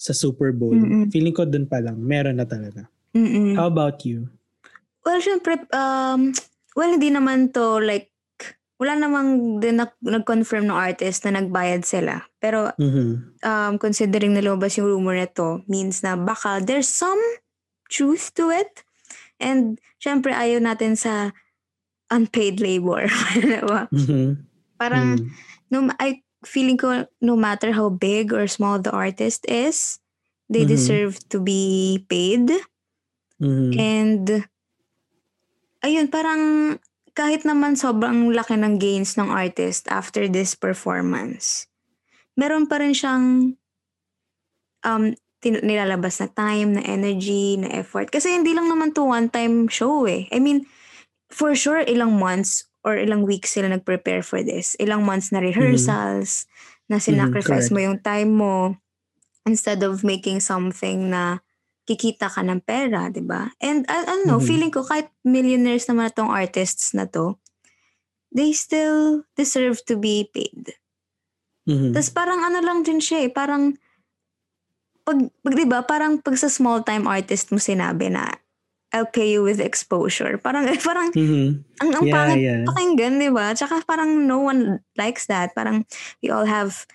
sa 0.00 0.12
Super 0.16 0.50
Bowl, 0.50 0.74
Mm-mm. 0.74 1.12
feeling 1.12 1.36
ko 1.36 1.44
dun 1.44 1.68
pa 1.68 1.78
lang, 1.82 2.00
meron 2.00 2.40
na 2.40 2.46
talaga. 2.48 2.88
Mm-mm. 3.12 3.58
How 3.58 3.68
about 3.68 4.02
you? 4.06 4.30
Well, 5.04 5.20
syempre, 5.20 5.56
um, 5.72 6.32
well, 6.76 6.92
hindi 6.92 7.08
naman 7.08 7.52
to 7.56 7.80
like, 7.80 8.12
wala 8.80 8.96
namang 8.96 9.60
din 9.60 9.76
nag- 9.76 10.00
nag-confirm 10.00 10.68
ng 10.68 10.76
artist 10.76 11.24
na 11.24 11.36
nagbayad 11.36 11.84
sila. 11.84 12.24
Pero 12.40 12.72
Mhm. 12.80 13.36
um, 13.44 13.72
considering 13.76 14.32
na 14.32 14.40
lumabas 14.40 14.76
yung 14.80 14.88
rumor 14.88 15.16
nito, 15.16 15.60
means 15.68 16.00
na 16.00 16.16
baka 16.16 16.60
there's 16.64 16.88
some 16.88 17.20
truth 17.92 18.32
to 18.32 18.48
it. 18.48 18.84
And 19.36 19.76
syempre, 20.00 20.32
ayaw 20.32 20.60
natin 20.64 20.96
sa 20.96 21.32
unpaid 22.08 22.60
labor. 22.60 23.04
diba? 23.36 23.88
Mhm. 23.92 24.48
Parang, 24.80 25.20
Mm. 25.20 25.28
no, 25.68 25.76
I 26.00 26.24
feeling 26.40 26.80
ko 26.80 27.04
no 27.20 27.36
matter 27.36 27.76
how 27.76 27.92
big 27.92 28.32
or 28.32 28.48
small 28.48 28.80
the 28.80 28.88
artist 28.88 29.44
is, 29.44 30.00
they 30.48 30.64
Mhm. 30.64 30.72
deserve 30.72 31.20
to 31.28 31.36
be 31.36 32.00
paid. 32.08 32.48
Mhm. 33.36 33.76
And, 33.76 34.24
ayun, 35.84 36.08
parang 36.08 36.76
kahit 37.12 37.42
naman 37.44 37.74
sobrang 37.74 38.30
laki 38.30 38.56
ng 38.56 38.78
gains 38.78 39.18
ng 39.18 39.28
artist 39.28 39.90
after 39.90 40.30
this 40.30 40.54
performance, 40.54 41.66
meron 42.38 42.64
pa 42.70 42.78
rin 42.78 42.94
siyang 42.94 43.56
um, 44.86 45.04
tin- 45.42 45.64
nilalabas 45.64 46.20
na 46.22 46.28
time, 46.30 46.78
na 46.78 46.82
energy, 46.86 47.58
na 47.58 47.68
effort. 47.76 48.08
Kasi 48.08 48.36
hindi 48.36 48.54
lang 48.54 48.70
naman 48.70 48.94
to 48.94 49.04
one-time 49.04 49.66
show 49.66 50.06
eh. 50.06 50.30
I 50.30 50.38
mean, 50.38 50.64
for 51.28 51.52
sure, 51.56 51.82
ilang 51.82 52.16
months 52.16 52.68
or 52.80 52.96
ilang 52.96 53.28
weeks 53.28 53.52
sila 53.52 53.68
nag-prepare 53.68 54.24
for 54.24 54.40
this. 54.40 54.76
Ilang 54.80 55.04
months 55.04 55.32
na 55.32 55.44
rehearsals, 55.44 56.48
na 56.88 56.98
sinacrifice 56.98 57.68
correct. 57.68 57.74
mo 57.74 57.78
yung 57.78 57.98
time 58.02 58.30
mo 58.34 58.54
instead 59.46 59.80
of 59.86 60.02
making 60.02 60.42
something 60.42 61.12
na 61.12 61.38
kikita 61.90 62.30
ka 62.30 62.46
ng 62.46 62.62
pera, 62.62 63.10
di 63.10 63.18
ba? 63.18 63.50
And 63.58 63.82
don't 63.82 64.30
know, 64.30 64.38
Mhm. 64.38 64.46
feeling 64.46 64.70
ko 64.70 64.86
kahit 64.86 65.10
millionaires 65.26 65.90
naman 65.90 66.14
itong 66.14 66.30
artists 66.30 66.94
na 66.94 67.10
to, 67.10 67.34
they 68.30 68.54
still 68.54 69.26
deserve 69.34 69.82
to 69.90 69.98
be 69.98 70.30
paid. 70.30 70.78
Mhm. 71.66 71.90
Tapos 71.98 72.14
parang 72.14 72.46
ano 72.46 72.62
lang 72.62 72.86
din 72.86 73.02
siya 73.02 73.26
eh, 73.26 73.30
parang 73.34 73.74
pag, 75.02 75.18
pag 75.42 75.54
'di 75.58 75.66
ba, 75.66 75.82
parang 75.82 76.22
pag 76.22 76.38
sa 76.38 76.46
small 76.46 76.86
time 76.86 77.10
artist 77.10 77.50
mo 77.50 77.58
sinabi 77.58 78.06
na 78.14 78.30
I'll 78.90 79.06
pay 79.06 79.38
you 79.38 79.46
with 79.46 79.62
exposure. 79.62 80.34
Parang, 80.38 80.66
parang, 80.86 81.14
Mhm. 81.14 81.62
ang, 81.78 81.90
ang 81.94 82.04
Yeah, 82.06 82.14
pangit 82.14 82.38
yeah. 82.42 82.62
pakinggan, 82.66 83.22
di 83.22 83.30
ba? 83.30 83.54
Tsaka 83.54 83.86
parang 83.86 84.26
no 84.26 84.42
one 84.42 84.82
likes 84.98 85.30
that. 85.30 85.54
Parang 85.54 85.86
we 86.22 86.30
all 86.30 86.42
have 86.46 86.86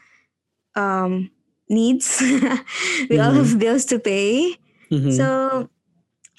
um, 0.75 1.31
needs. 1.71 2.19
we 3.11 3.15
all 3.19 3.31
Mhm. 3.31 3.39
have 3.39 3.51
bills 3.59 3.87
to 3.87 3.99
pay. 3.99 4.59
Mhm. 4.95 5.11
So, 5.11 5.25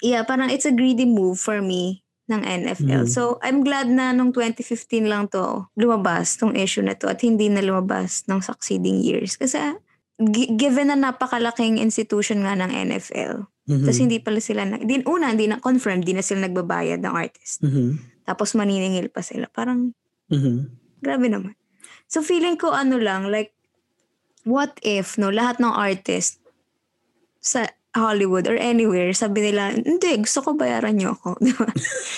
yeah, 0.01 0.25
parang 0.25 0.49
it's 0.49 0.65
a 0.65 0.73
greedy 0.73 1.05
move 1.05 1.37
for 1.37 1.61
me 1.61 2.01
ng 2.27 2.41
NFL. 2.43 3.05
Mhm. 3.05 3.09
So, 3.09 3.37
I'm 3.39 3.63
glad 3.63 3.87
na 3.87 4.11
nung 4.11 4.33
2015 4.33 5.07
lang 5.07 5.29
to 5.31 5.69
lumabas 5.79 6.35
tong 6.35 6.57
issue 6.57 6.83
na 6.83 6.97
to 6.97 7.07
at 7.07 7.21
hindi 7.23 7.47
na 7.47 7.63
lumabas 7.63 8.25
ng 8.27 8.43
succeeding 8.43 8.99
years. 8.99 9.39
Kasi 9.39 9.77
gi- 10.19 10.57
given 10.57 10.91
na 10.91 10.97
napakalaking 10.97 11.79
institution 11.79 12.43
nga 12.43 12.57
ng 12.57 12.67
NFL, 12.67 13.47
Mhm. 13.69 13.85
tapos 13.85 13.99
hindi 14.01 14.17
pala 14.19 14.41
sila, 14.41 14.65
na, 14.65 14.75
din, 14.81 15.05
una, 15.07 15.31
hindi 15.31 15.47
na 15.47 15.61
confirmed, 15.61 16.03
hindi 16.03 16.17
na 16.17 16.25
sila 16.25 16.49
nagbabayad 16.49 16.99
ng 16.99 17.13
artist. 17.15 17.63
Mhm. 17.63 18.01
Tapos 18.27 18.57
maniningil 18.57 19.07
pa 19.07 19.23
sila. 19.23 19.47
Parang, 19.47 19.95
Mhm. 20.27 20.67
grabe 20.99 21.31
naman. 21.31 21.53
So, 22.11 22.19
feeling 22.19 22.59
ko 22.59 22.75
ano 22.75 22.99
lang, 22.99 23.31
like, 23.31 23.55
what 24.43 24.75
if, 24.83 25.15
no, 25.15 25.31
lahat 25.31 25.59
ng 25.59 25.71
artist 25.71 26.39
sa 27.39 27.71
Hollywood 27.97 28.45
or 28.47 28.55
anywhere, 28.55 29.11
sabi 29.11 29.51
nila, 29.51 29.73
hindi, 29.73 30.09
gusto 30.21 30.39
ko 30.41 30.49
bayaran 30.53 30.95
niyo 30.95 31.17
ako. 31.17 31.37
Di 31.45 31.51
ba? 31.51 31.67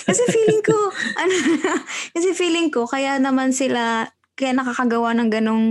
kasi 0.06 0.22
feeling 0.30 0.62
ko, 0.62 0.78
ano, 1.22 1.36
kasi 2.14 2.30
feeling 2.36 2.70
ko, 2.70 2.86
kaya 2.86 3.18
naman 3.18 3.56
sila, 3.56 4.12
kaya 4.36 4.52
nakakagawa 4.54 5.16
ng 5.16 5.30
ganong 5.32 5.66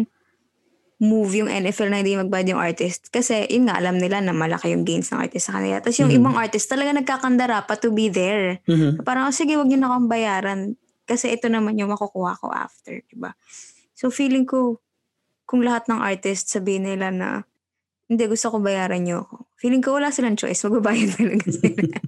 move 0.98 1.30
yung 1.38 1.46
NFL 1.46 1.94
na 1.94 2.02
hindi 2.02 2.18
magbayad 2.18 2.58
yung 2.58 2.62
artist. 2.62 3.14
Kasi 3.14 3.46
yun 3.46 3.70
nga, 3.70 3.78
alam 3.78 4.02
nila 4.02 4.18
na 4.18 4.34
malaki 4.34 4.74
yung 4.74 4.82
gains 4.82 5.14
ng 5.14 5.22
artist 5.22 5.46
sa 5.46 5.62
kanila. 5.62 5.78
Tapos 5.78 5.94
yung 6.02 6.10
Mhm. 6.10 6.18
ibang 6.18 6.34
artist 6.34 6.66
talaga 6.66 6.90
nagkakandara 6.90 7.70
pa 7.70 7.78
to 7.78 7.94
be 7.94 8.10
there. 8.10 8.58
Mhm. 8.66 9.06
Parang, 9.06 9.30
oh, 9.30 9.34
sige, 9.34 9.54
wag 9.54 9.70
niyo 9.70 9.78
na 9.78 9.94
akong 9.94 10.10
bayaran. 10.10 10.74
Kasi 11.06 11.30
ito 11.30 11.46
naman 11.46 11.78
yung 11.78 11.94
makukuha 11.94 12.34
ko 12.42 12.50
after, 12.50 12.98
di 12.98 13.14
ba? 13.14 13.30
So, 13.94 14.10
feeling 14.10 14.42
ko, 14.44 14.82
kung 15.48 15.64
lahat 15.64 15.88
ng 15.88 16.02
artist 16.02 16.50
sabihin 16.52 16.84
nila 16.84 17.08
na, 17.08 17.46
hindi, 18.10 18.26
gusto 18.28 18.52
ko 18.52 18.60
bayaran 18.60 19.00
niyo 19.00 19.24
ako. 19.24 19.47
Feeling 19.58 19.82
ko 19.82 19.98
wala 19.98 20.14
silang 20.14 20.38
choice. 20.38 20.62
Magbabayad 20.62 21.18
talaga 21.18 21.50
sila. 21.50 21.98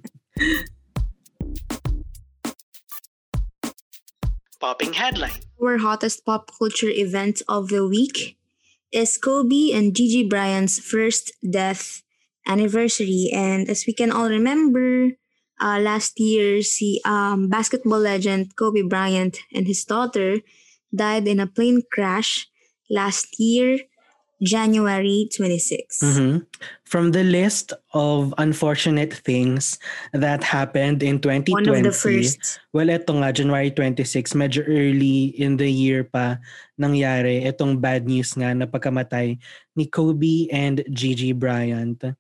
Popping 4.60 4.92
headline. 4.92 5.40
Our 5.60 5.78
hottest 5.78 6.24
pop 6.24 6.50
culture 6.58 6.90
event 6.92 7.42
of 7.48 7.68
the 7.68 7.86
week 7.88 8.36
is 8.92 9.16
Kobe 9.16 9.72
and 9.72 9.96
Gigi 9.96 10.26
Bryant's 10.28 10.78
first 10.78 11.32
death 11.40 12.02
anniversary. 12.46 13.30
And 13.32 13.68
as 13.68 13.84
we 13.86 13.92
can 13.94 14.12
all 14.12 14.28
remember, 14.28 15.16
uh, 15.60 15.78
last 15.80 16.20
year, 16.20 16.62
si 16.62 17.00
um, 17.04 17.48
basketball 17.48 18.00
legend 18.00 18.56
Kobe 18.56 18.82
Bryant 18.82 19.38
and 19.54 19.66
his 19.66 19.84
daughter 19.84 20.40
died 20.94 21.26
in 21.28 21.40
a 21.40 21.46
plane 21.46 21.82
crash 21.92 22.48
last 22.90 23.40
year, 23.40 23.78
January 24.42 25.28
26. 25.32 26.00
Mhm. 26.02 26.46
From 26.90 27.14
the 27.14 27.22
list 27.22 27.70
of 27.94 28.34
unfortunate 28.42 29.14
things 29.14 29.78
that 30.10 30.42
happened 30.42 31.06
in 31.06 31.22
2020, 31.22 31.54
One 31.54 31.70
of 31.70 31.86
the 31.86 31.94
first. 31.94 32.58
well, 32.74 32.90
eto 32.90 33.14
nga, 33.14 33.30
January 33.30 33.70
26, 33.70 34.34
medyo 34.34 34.66
early 34.66 35.30
in 35.38 35.54
the 35.54 35.70
year 35.70 36.02
pa 36.02 36.42
nangyari 36.74 37.46
itong 37.46 37.78
bad 37.78 38.10
news 38.10 38.34
nga 38.34 38.50
na 38.58 38.66
pagkamatay 38.66 39.38
ni 39.78 39.86
Kobe 39.86 40.50
and 40.50 40.82
Gigi 40.90 41.30
Bryant. 41.30 42.10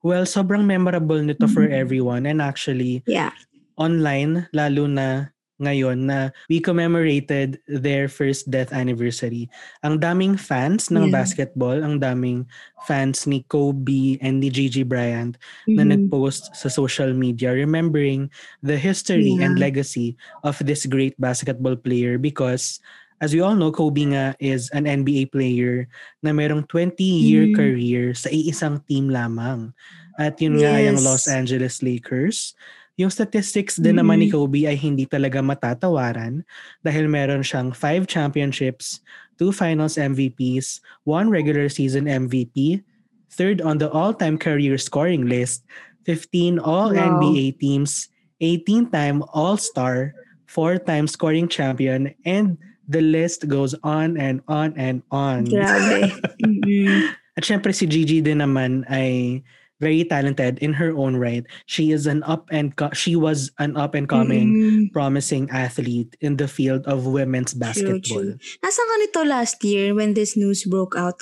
Well, 0.00 0.24
sobrang 0.24 0.64
memorable 0.64 1.20
nito 1.20 1.44
for 1.44 1.68
Mhm. 1.68 1.76
everyone 1.76 2.24
and 2.24 2.40
actually 2.40 3.04
Yeah. 3.04 3.36
online, 3.76 4.48
lalo 4.56 4.88
na 4.88 5.33
ngayon 5.62 6.10
na 6.10 6.34
we 6.50 6.58
commemorated 6.58 7.62
their 7.68 8.08
first 8.10 8.50
death 8.50 8.74
anniversary. 8.74 9.46
Ang 9.86 10.02
daming 10.02 10.34
fans 10.34 10.90
ng 10.90 11.08
Yeah. 11.08 11.14
basketball, 11.14 11.78
ang 11.82 12.02
daming 12.02 12.46
fans 12.84 13.24
ni 13.26 13.46
Kobe 13.46 14.18
and 14.18 14.42
ni 14.42 14.50
Gigi 14.50 14.82
Bryant 14.82 15.38
na 15.70 15.86
Mhm. 15.86 15.90
nagpost 16.10 16.52
sa 16.52 16.66
social 16.68 17.14
media 17.14 17.54
remembering 17.54 18.26
the 18.60 18.76
history 18.76 19.38
and 19.38 19.54
Yeah. 19.56 19.64
legacy 19.70 20.18
of 20.42 20.58
this 20.64 20.84
great 20.86 21.14
basketball 21.22 21.76
player 21.78 22.18
because 22.18 22.82
as 23.22 23.32
we 23.32 23.40
all 23.40 23.54
know, 23.56 23.72
Kobe 23.72 24.10
nga 24.12 24.34
is 24.42 24.68
an 24.74 24.84
NBA 24.84 25.30
player 25.32 25.86
na 26.20 26.34
merong 26.34 26.66
20-year 26.68 27.54
Mhm. 27.54 27.56
career 27.56 28.04
sa 28.12 28.28
iisang 28.28 28.82
team 28.84 29.08
lamang. 29.08 29.72
At 30.18 30.36
yun 30.42 30.60
nga 30.60 30.76
ay 30.76 30.90
ang 30.92 30.98
Yes. 31.00 31.06
Los 31.06 31.24
Angeles 31.30 31.80
Lakers. 31.80 32.52
Yung 32.94 33.10
statistics 33.10 33.74
din 33.74 33.98
naman 33.98 34.22
ni 34.22 34.30
Mhm. 34.30 34.34
Kobe 34.38 34.70
ay 34.70 34.78
hindi 34.78 35.02
talaga 35.02 35.42
matatawaran 35.42 36.46
dahil 36.86 37.10
meron 37.10 37.42
siyang 37.42 37.74
5 37.74 38.06
championships, 38.06 39.02
2 39.34 39.50
finals 39.50 39.98
MVPs, 39.98 40.78
1 41.02 41.26
regular 41.26 41.66
season 41.66 42.06
MVP, 42.06 42.86
third 43.34 43.58
on 43.58 43.82
the 43.82 43.90
all-time 43.90 44.38
career 44.38 44.78
scoring 44.78 45.26
list, 45.26 45.66
15 46.06 46.62
all 46.62 46.94
Wow. 46.94 47.18
Teams, 47.58 48.06
18-time 48.38 49.26
All-Star, 49.34 50.14
4-time 50.46 51.10
scoring 51.10 51.50
champion, 51.50 52.14
and 52.22 52.54
the 52.86 53.02
list 53.02 53.48
goes 53.50 53.74
on 53.82 54.14
and 54.14 54.38
on 54.46 54.70
and 54.78 55.02
on. 55.10 55.50
Grabe. 55.50 56.14
Mhm. 56.46 57.10
At 57.34 57.42
syempre 57.42 57.74
si 57.74 57.90
Gigi 57.90 58.22
din 58.22 58.38
naman 58.38 58.86
ay 58.86 59.42
very 59.84 60.08
talented 60.08 60.56
in 60.64 60.72
her 60.80 60.96
own 60.96 61.20
right. 61.20 61.44
She 61.68 61.92
is 61.92 62.08
an 62.08 62.24
up 62.24 62.48
and 62.48 62.72
co- 62.72 62.96
she 62.96 63.12
was 63.12 63.52
an 63.60 63.76
up 63.76 63.92
and 63.92 64.08
coming 64.08 64.48
Mm-mm. 64.56 64.82
promising 64.96 65.52
athlete 65.52 66.16
in 66.24 66.40
the 66.40 66.48
field 66.48 66.88
of 66.88 67.04
women's 67.04 67.52
basketball. 67.52 68.00
true. 68.00 68.40
Nasaan 68.64 68.88
ka 68.88 68.96
nito 69.04 69.20
last 69.28 69.60
year 69.60 69.92
when 69.92 70.16
this 70.16 70.32
news 70.32 70.64
broke 70.64 70.96
out? 70.96 71.20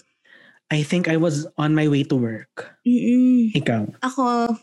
I 0.71 0.87
think 0.87 1.11
I 1.11 1.19
was 1.19 1.45
on 1.59 1.75
my 1.75 1.91
way 1.91 2.07
to 2.07 2.17
work. 2.17 2.79
Mm-mm. 2.87 3.51
Ikaw. 3.53 3.99
Ako, 4.01 4.57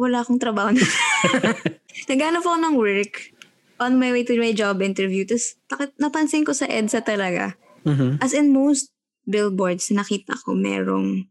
wala 0.00 0.24
akong 0.24 0.40
trabaho 0.40 0.74
na. 0.74 0.82
Naghanap 2.10 2.42
ako 2.42 2.58
ng 2.58 2.74
work 2.74 3.30
on 3.78 4.00
my 4.00 4.10
way 4.10 4.26
to 4.26 4.34
my 4.40 4.50
job 4.50 4.82
interview. 4.82 5.22
Tapos 5.22 5.54
napansin 6.00 6.42
ko 6.42 6.50
sa 6.56 6.66
EDSA 6.66 7.06
talaga. 7.06 7.54
Mhm. 7.86 8.18
As 8.18 8.34
in 8.34 8.50
most 8.50 8.90
billboards, 9.28 9.94
nakita 9.94 10.34
ko 10.42 10.58
merong 10.58 11.28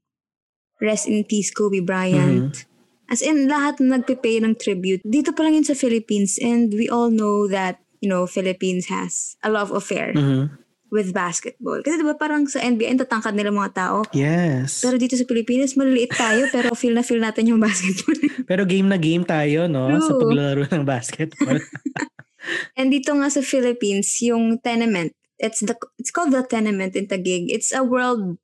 rest 0.83 1.07
in 1.07 1.23
peace 1.23 1.47
Kobe 1.49 1.79
Bryant. 1.79 2.67
As 3.07 3.23
in, 3.23 3.47
lahat 3.47 3.79
na 3.79 3.97
nagpipay 3.97 4.43
ng 4.43 4.59
tribute. 4.59 4.99
Dito 5.01 5.31
pa 5.31 5.47
lang 5.47 5.55
yun 5.55 5.67
sa 5.67 5.73
Philippines. 5.73 6.35
And 6.37 6.75
we 6.75 6.91
all 6.91 7.07
know 7.07 7.47
that, 7.47 7.79
you 8.03 8.11
know, 8.11 8.27
Philippines 8.27 8.91
has 8.91 9.39
a 9.39 9.47
love 9.47 9.71
affair 9.71 10.11
Mhm. 10.11 10.49
with 10.89 11.09
basketball. 11.09 11.81
Kasi 11.81 11.99
diba 11.99 12.13
parang 12.13 12.45
sa 12.45 12.61
NBA, 12.61 12.89
ang 12.89 13.01
tatangkad 13.01 13.33
nila 13.33 13.49
mga 13.49 13.73
tao. 13.73 13.97
Yes. 14.13 14.81
Pero 14.81 14.97
dito 14.97 15.15
sa 15.15 15.25
Pilipinas, 15.25 15.73
maliliit 15.73 16.13
tayo 16.13 16.45
pero 16.49 16.75
feel 16.75 16.93
na 16.93 17.01
feel 17.01 17.17
natin 17.17 17.49
yung 17.49 17.57
basketball. 17.57 18.13
Pero 18.49 18.61
game 18.63 18.85
na 18.85 18.99
game 19.01 19.25
tayo, 19.25 19.65
no? 19.65 19.89
Sa 19.97 20.13
True. 20.13 20.21
paglalaro 20.21 20.63
ng 20.69 20.83
basketball. 20.85 21.57
And 22.77 22.91
dito 22.91 23.09
nga 23.15 23.31
sa 23.31 23.41
Philippines, 23.41 24.09
yung 24.21 24.59
tenement, 24.59 25.15
it's 25.39 25.63
the 25.63 25.73
it's 25.97 26.11
called 26.11 26.35
the 26.35 26.43
tenement 26.43 26.93
in 26.93 27.07
Taguig. 27.07 27.47
It's 27.49 27.71
a 27.71 27.81
world 27.81 28.37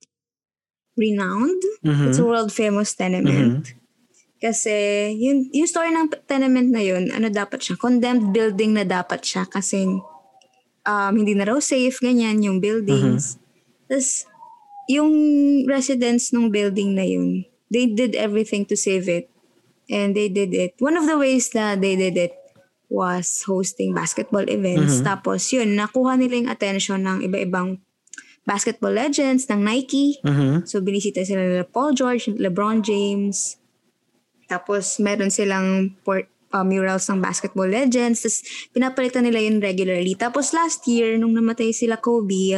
renowned. 1.00 1.64
Mhm. 1.82 2.12
It's 2.12 2.20
a 2.20 2.28
world 2.28 2.52
famous 2.52 2.92
tenement. 2.92 3.72
Kasi 4.40 4.72
yun, 5.20 5.52
yung 5.52 5.68
story 5.68 5.92
ng 5.92 6.12
tenement 6.28 6.72
na 6.72 6.84
yun, 6.84 7.12
ano 7.12 7.28
dapat 7.32 7.60
siya? 7.60 7.76
Condemned 7.80 8.32
building 8.36 8.76
na 8.76 8.84
dapat 8.84 9.24
siya 9.24 9.48
kasi 9.48 9.88
um, 10.88 11.14
hindi 11.16 11.36
na 11.36 11.48
raw 11.48 11.60
safe, 11.60 12.00
ganyan, 12.00 12.40
yung 12.40 12.64
buildings. 12.64 13.36
Tapos, 13.88 14.28
yung 14.88 15.12
residents 15.68 16.32
ng 16.32 16.48
building 16.50 16.96
na 16.96 17.04
yun, 17.04 17.44
they 17.68 17.86
did 17.86 18.16
everything 18.16 18.64
to 18.64 18.80
save 18.80 19.12
it. 19.12 19.28
And 19.90 20.14
they 20.14 20.30
did 20.30 20.54
it. 20.54 20.78
One 20.80 20.96
of 20.96 21.10
the 21.10 21.18
ways 21.18 21.50
that 21.58 21.82
they 21.82 21.98
did 21.98 22.16
it 22.16 22.34
was 22.90 23.46
hosting 23.46 23.94
basketball 23.94 24.46
events. 24.50 25.02
Mhm. 25.02 25.06
Tapos 25.06 25.50
yun, 25.54 25.78
nakuha 25.78 26.18
nila 26.18 26.42
yung 26.42 26.50
attention 26.50 27.06
ng 27.06 27.26
iba-ibang 27.26 27.78
basketball 28.50 28.98
legends 28.98 29.46
ng 29.46 29.62
Nike. 29.62 30.18
Mhm. 30.26 30.66
So, 30.66 30.82
binisita 30.82 31.22
sila 31.22 31.46
nila 31.46 31.70
Paul 31.70 31.94
George, 31.94 32.34
LeBron 32.34 32.82
James. 32.82 33.62
Tapos, 34.50 34.98
meron 34.98 35.30
silang 35.30 35.94
port, 36.02 36.26
uh, 36.50 36.66
murals 36.66 37.06
ng 37.14 37.22
basketball 37.22 37.70
legends. 37.70 38.26
Tapos, 38.26 38.42
pinapalitan 38.74 39.30
nila 39.30 39.38
yun 39.38 39.62
regularly. 39.62 40.18
Tapos, 40.18 40.50
last 40.58 40.90
year, 40.90 41.22
nung 41.22 41.38
namatay 41.38 41.70
sila 41.70 42.02
Kobe, 42.02 42.58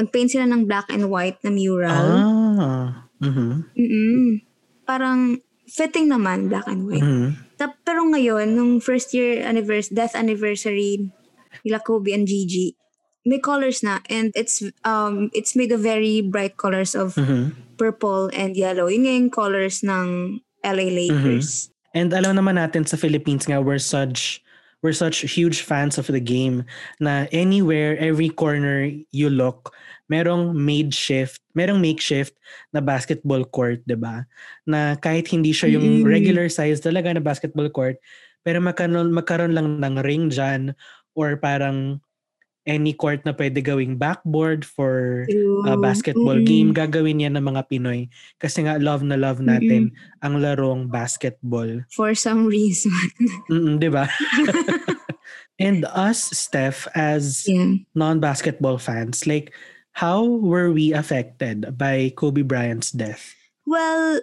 nag-paint 0.00 0.32
sila 0.32 0.48
ng 0.48 0.64
black 0.64 0.88
and 0.88 1.12
white 1.12 1.36
na 1.44 1.52
mural. 1.52 2.08
Ah. 2.16 3.04
Mhm. 3.20 3.76
Mm-mm. 3.76 4.40
Parang, 4.88 5.36
fitting 5.68 6.08
naman, 6.08 6.48
black 6.48 6.64
and 6.64 6.88
white. 6.88 7.04
Mhm. 7.04 7.60
Tap, 7.60 7.76
pero 7.84 8.04
ngayon, 8.08 8.56
nung 8.56 8.80
first 8.80 9.12
year 9.12 9.44
anniversary, 9.44 9.92
death 9.92 10.16
anniversary 10.16 11.12
nila 11.64 11.80
Kobe 11.84 12.12
and 12.16 12.24
Gigi, 12.24 12.72
may 13.26 13.42
colors 13.42 13.82
na 13.82 13.98
and 14.08 14.30
it's 14.38 14.62
um 14.86 15.28
it's 15.34 15.58
made 15.58 15.74
of 15.74 15.82
very 15.82 16.22
bright 16.22 16.56
colors 16.56 16.94
of 16.94 17.18
Mhm. 17.18 17.52
purple 17.76 18.30
and 18.32 18.56
yellow. 18.56 18.86
Yun 18.88 19.04
yung 19.04 19.28
colors 19.34 19.82
ng 19.84 20.38
LA 20.64 20.88
Lakers. 20.88 21.68
And 21.92 22.12
alam 22.14 22.38
naman 22.38 22.56
natin 22.56 22.86
sa 22.86 22.96
Philippines 22.96 23.44
nga, 23.50 23.60
we're 23.60 23.82
such 23.82 24.40
we're 24.84 24.94
such 24.94 25.26
huge 25.26 25.66
fans 25.66 25.98
of 25.98 26.06
the 26.06 26.20
game 26.22 26.62
na 27.02 27.26
anywhere, 27.34 27.98
every 27.98 28.28
corner 28.30 28.86
you 29.10 29.26
look, 29.26 29.74
merong 30.06 30.54
made 30.54 30.94
shift, 30.94 31.42
merong 31.58 31.82
makeshift 31.82 32.36
na 32.70 32.78
basketball 32.84 33.42
court, 33.42 33.82
'di 33.88 33.98
ba? 33.98 34.22
Na 34.68 34.94
kahit 35.00 35.26
hindi 35.32 35.50
siya 35.50 35.74
yung 35.74 36.04
Mm. 36.04 36.06
regular 36.06 36.46
size 36.46 36.78
talaga 36.84 37.10
na 37.10 37.22
basketball 37.24 37.66
court, 37.72 37.98
pero 38.46 38.62
magkaroon, 38.62 39.10
magkaroon 39.10 39.52
lang 39.56 39.80
ng 39.82 39.96
ring 40.06 40.30
dyan 40.30 40.76
or 41.18 41.34
parang 41.40 41.98
any 42.66 42.92
court 42.92 43.22
na 43.22 43.32
pwede 43.32 43.62
gawing 43.62 43.94
backboard 43.94 44.66
for 44.66 45.24
a 45.70 45.78
basketball 45.78 46.36
Mm-mm. 46.36 46.50
game, 46.50 46.70
gagawin 46.74 47.22
yan 47.22 47.38
ng 47.38 47.46
mga 47.46 47.62
Pinoy. 47.70 48.10
Kasi 48.42 48.66
nga 48.66 48.76
love 48.82 49.06
na 49.06 49.14
love 49.14 49.38
natin 49.38 49.94
ang 50.20 50.42
larong 50.42 50.90
basketball. 50.90 51.86
For 51.94 52.12
some 52.12 52.50
reason. 52.50 52.92
Mm, 53.46 53.78
'di 53.78 53.90
ba? 53.94 54.10
And 55.62 55.86
us, 55.86 56.34
Steph, 56.34 56.90
as 56.98 57.46
yeah. 57.46 57.78
non-basketball 57.94 58.76
fans, 58.76 59.24
like 59.24 59.54
how 59.94 60.26
were 60.26 60.74
we 60.74 60.92
affected 60.92 61.78
by 61.78 62.12
Kobe 62.18 62.42
Bryant's 62.42 62.90
death? 62.90 63.32
Well, 63.64 64.20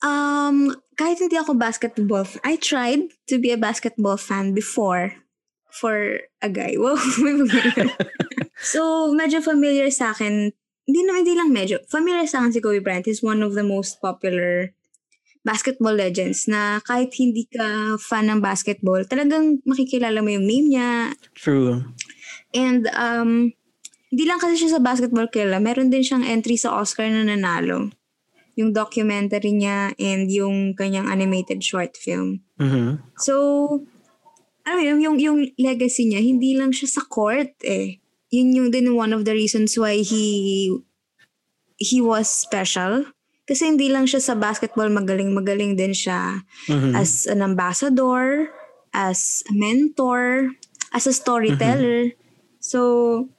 um, 0.00 0.78
kahit 0.96 1.20
hindi 1.20 1.36
ako 1.36 1.58
basketball 1.58 2.24
I 2.46 2.56
tried 2.56 3.12
to 3.28 3.36
be 3.36 3.52
a 3.52 3.60
basketball 3.60 4.16
fan 4.16 4.54
before 4.54 5.12
for 5.76 6.24
a 6.40 6.48
guy. 6.48 6.74
Wow, 6.82 6.96
so, 8.56 9.12
medyo 9.12 9.44
familiar 9.44 9.92
sa 9.92 10.16
akin. 10.16 10.50
Hindi 10.86 11.00
na, 11.04 11.20
hindi 11.20 11.34
lang 11.36 11.52
medyo. 11.52 11.82
Familiar 11.92 12.24
sa 12.24 12.40
akin 12.40 12.56
si 12.56 12.60
Kobe 12.64 12.80
Bryant. 12.80 13.04
He's 13.04 13.20
one 13.20 13.44
of 13.44 13.52
the 13.52 13.66
most 13.66 14.00
popular 14.00 14.72
basketball 15.46 15.94
legends 15.94 16.50
na 16.50 16.82
kahit 16.82 17.14
hindi 17.14 17.46
ka 17.46 17.94
fan 18.02 18.26
ng 18.26 18.42
basketball, 18.42 19.06
talagang 19.06 19.62
makikilala 19.62 20.18
mo 20.18 20.34
yung 20.34 20.42
name 20.42 20.74
niya, 20.74 21.14
True. 21.38 21.86
And 22.50 22.90
um, 22.90 23.54
hindi 24.10 24.24
lang 24.26 24.42
kasi 24.42 24.58
siya 24.58 24.78
sa 24.78 24.82
basketball 24.82 25.30
kilala, 25.30 25.62
meron 25.62 25.94
din 25.94 26.02
siyang 26.02 26.26
entry 26.26 26.58
sa 26.58 26.74
Oscar 26.74 27.06
na 27.06 27.22
nanalo. 27.22 27.94
Yung 28.58 28.74
documentary 28.74 29.54
niya 29.54 29.94
and 30.00 30.26
yung 30.34 30.74
kanyang 30.74 31.06
animated 31.06 31.62
short 31.62 31.94
film. 31.94 32.42
Mhm. 32.58 32.98
So, 33.20 33.86
alam 34.66 34.76
mo 34.76 34.82
yun, 34.82 34.98
yung, 34.98 35.16
yung 35.22 35.38
legacy 35.62 36.10
niya, 36.10 36.18
hindi 36.18 36.58
lang 36.58 36.74
siya 36.74 36.98
sa 36.98 37.02
court 37.06 37.54
eh. 37.62 38.02
Yun 38.34 38.50
yung 38.58 38.68
din 38.74 38.90
one 38.98 39.14
of 39.14 39.22
the 39.22 39.30
reasons 39.30 39.78
why 39.78 40.02
he 40.02 40.74
he 41.78 42.02
was 42.02 42.26
special. 42.26 43.06
Kasi 43.46 43.70
hindi 43.70 43.86
lang 43.86 44.10
siya 44.10 44.18
sa 44.18 44.34
basketball 44.34 44.90
magaling, 44.90 45.30
magaling 45.30 45.78
din 45.78 45.94
siya 45.94 46.42
Mhm. 46.66 46.98
as 46.98 47.30
an 47.30 47.46
ambassador, 47.46 48.50
as 48.90 49.46
a 49.46 49.54
mentor, 49.54 50.50
as 50.90 51.06
a 51.06 51.14
storyteller. 51.14 52.10
So, 52.58 53.30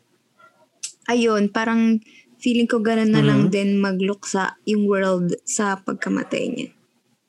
ayun, 1.12 1.51
parang 1.51 2.00
feeling 2.39 2.72
ko 2.72 2.79
ganun 2.79 3.12
na 3.12 3.19
lang 3.19 3.50
Mhm. 3.50 3.51
din 3.51 3.69
mag-look 3.84 4.24
sa 4.24 4.55
yung 4.63 4.88
world 4.88 5.36
sa 5.43 5.75
pagkamatay 5.75 6.43
niya. 6.55 6.69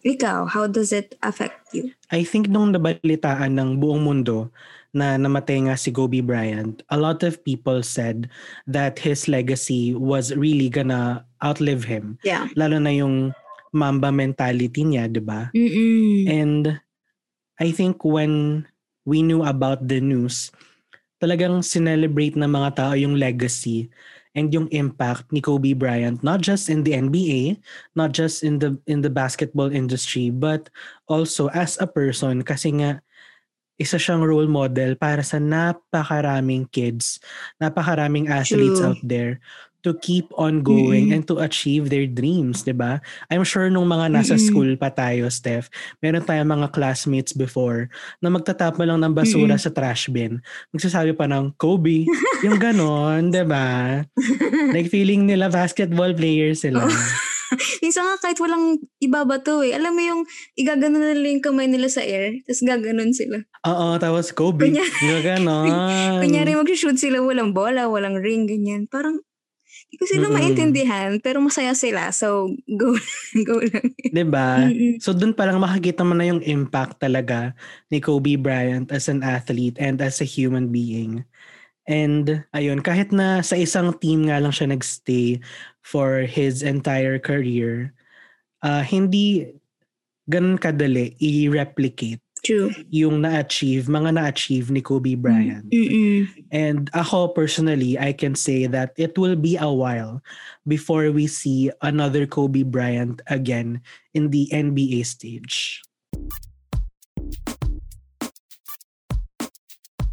Ikaw, 0.09 0.49
how 0.49 0.65
does 0.65 0.89
it 0.89 1.21
affect 1.21 1.69
you? 1.77 1.93
I 2.09 2.25
think 2.25 2.49
nung 2.49 2.73
nabalitaan 2.73 3.61
ng 3.61 3.77
buong 3.77 4.01
mundo 4.01 4.49
na 4.97 5.21
namatay 5.21 5.69
nga 5.69 5.77
si 5.77 5.93
Kobe 5.93 6.25
Bryant, 6.25 6.81
a 6.89 6.97
lot 6.97 7.21
of 7.21 7.45
people 7.45 7.85
said 7.85 8.33
that 8.65 8.97
his 8.97 9.29
legacy 9.29 9.93
was 9.93 10.33
really 10.33 10.73
gonna 10.73 11.29
outlive 11.45 11.85
him. 11.85 12.17
Yeah. 12.25 12.49
Lalo 12.57 12.81
na 12.81 12.97
yung 12.97 13.37
Mamba 13.69 14.09
mentality 14.09 14.81
niya, 14.81 15.13
di 15.13 15.21
ba? 15.21 15.53
And 16.25 16.81
I 17.61 17.69
think 17.69 18.01
when 18.01 18.65
we 19.05 19.21
knew 19.21 19.45
about 19.45 19.85
the 19.85 20.01
news, 20.01 20.49
talagang 21.21 21.61
sinelebrate 21.61 22.33
ng 22.33 22.49
mga 22.49 22.81
tao 22.81 22.93
yung 22.97 23.21
legacy 23.21 23.93
and 24.37 24.53
yung 24.53 24.69
impact 24.75 25.31
ni 25.33 25.41
Kobe 25.41 25.73
Bryant 25.73 26.21
not 26.25 26.41
just 26.41 26.69
in 26.69 26.85
the 26.85 26.93
NBA, 26.93 27.61
not 27.97 28.13
just 28.13 28.43
in 28.43 28.59
the 28.59 28.77
in 28.89 29.01
the 29.01 29.13
basketball 29.13 29.71
industry, 29.71 30.29
but 30.29 30.69
also 31.09 31.49
as 31.53 31.81
a 31.81 31.89
person 31.89 32.43
kasi 32.43 32.77
nga 32.81 33.01
isa 33.79 33.95
siyang 33.95 34.27
role 34.27 34.51
model 34.51 34.99
para 34.99 35.23
sa 35.23 35.39
napakaraming 35.39 36.67
kids, 36.75 37.23
napakaraming 37.63 38.27
athletes 38.27 38.83
True. 38.83 38.91
out 38.91 39.01
there 39.07 39.39
to 39.81 39.95
keep 39.95 40.27
on 40.35 40.61
going 40.61 41.11
Mm-mm. 41.11 41.15
and 41.15 41.23
to 41.25 41.39
achieve 41.39 41.87
their 41.89 42.05
dreams, 42.05 42.63
'di 42.63 42.75
ba? 42.75 42.99
I'm 43.29 43.43
sure 43.43 43.67
nung 43.69 43.87
mga 43.87 44.11
nasa 44.11 44.35
Mm-mm. 44.35 44.47
school 44.47 44.71
pa 44.75 44.91
tayo, 44.91 45.31
Steph, 45.31 45.71
meron 45.99 46.23
tayong 46.23 46.49
mga 46.49 46.75
classmates 46.75 47.31
before 47.31 47.87
na 48.19 48.29
magtatapon 48.29 48.85
lang 48.85 49.01
ng 49.01 49.15
basura 49.15 49.55
Mm-mm. 49.55 49.63
sa 49.63 49.71
trash 49.71 50.11
bin. 50.11 50.43
Magsasabi 50.71 51.15
pa 51.15 51.27
ng 51.27 51.55
Kobe, 51.55 52.05
yung 52.43 52.59
ganon, 52.59 53.31
'di 53.31 53.45
ba? 53.47 54.03
Like 54.75 54.91
feeling 54.91 55.25
nila 55.25 55.49
basketball 55.49 56.11
players 56.13 56.63
sila. 56.63 56.85
Oh. 56.85 56.93
Minsan 57.81 58.05
nga 58.05 58.21
kahit 58.21 58.37
walang 58.39 58.77
ibabato 59.01 59.65
eh. 59.65 59.73
Alam 59.73 59.97
mo 59.97 60.03
yung 60.05 60.21
igaganon 60.53 61.01
nila 61.01 61.33
yung 61.33 61.41
kamay 61.41 61.65
nila 61.65 61.89
sa 61.89 62.05
air, 62.05 62.45
tapos 62.45 62.61
gaganon 62.61 63.17
sila. 63.17 63.41
Oo, 63.65 63.97
tapos 63.97 64.37
Kobe, 64.37 64.69
Kunya- 64.69 64.85
yung 65.01 65.25
ganon. 65.25 65.73
Kunyari 66.23 66.53
mag-shoot 66.53 67.01
sila, 67.01 67.25
walang 67.25 67.57
bola, 67.57 67.89
walang 67.89 68.21
ring, 68.21 68.45
ganyan. 68.45 68.85
Parang, 68.85 69.25
hindi 69.89 69.97
ko 69.97 70.05
sila 70.05 70.29
Mm-mm. 70.29 70.37
maintindihan, 70.37 71.11
pero 71.17 71.41
masaya 71.41 71.73
sila. 71.73 72.13
So, 72.13 72.53
go, 72.69 72.93
go 73.49 73.57
lang. 73.65 73.89
ba? 74.29 74.69
Mm-mm. 74.69 75.01
So 75.01 75.17
doon 75.17 75.33
pa 75.33 75.49
lang 75.49 75.57
makikita 75.65 76.05
mo 76.05 76.13
na 76.13 76.29
yung 76.29 76.45
impact 76.45 77.01
talaga 77.01 77.57
ni 77.89 77.97
Kobe 77.97 78.37
Bryant 78.37 78.93
as 78.93 79.09
an 79.09 79.25
athlete 79.25 79.81
and 79.81 79.97
as 80.05 80.21
a 80.21 80.29
human 80.29 80.69
being. 80.69 81.25
And 81.89 82.45
ayun, 82.53 82.85
kahit 82.85 83.17
na 83.17 83.41
sa 83.41 83.57
isang 83.57 83.97
team 83.97 84.29
nga 84.29 84.37
lang 84.45 84.53
siya 84.53 84.69
nagstay 84.69 85.41
for 85.81 86.29
his 86.29 86.61
entire 86.61 87.17
career, 87.17 87.97
ah, 88.61 88.85
hindi 88.85 89.57
ganun 90.29 90.61
kadali 90.61 91.17
i-replicate 91.17 92.21
True. 92.45 92.71
yung 92.91 93.23
na-achieve, 93.23 93.89
mga 93.89 94.15
na-achieve 94.15 94.71
ni 94.71 94.81
Kobe 94.81 95.15
Bryant. 95.15 95.67
Mm-mm. 95.71 96.29
And 96.53 96.91
ako 96.95 97.35
personally, 97.35 97.99
I 97.99 98.13
can 98.13 98.35
say 98.35 98.67
that 98.67 98.93
it 98.97 99.19
will 99.19 99.37
be 99.37 99.57
a 99.57 99.71
while 99.71 100.23
before 100.67 101.11
we 101.11 101.27
see 101.27 101.71
another 101.83 102.27
Kobe 102.27 102.63
Bryant 102.63 103.21
again 103.27 103.81
in 104.15 104.31
the 104.31 104.49
NBA 104.53 105.07
stage. 105.07 105.83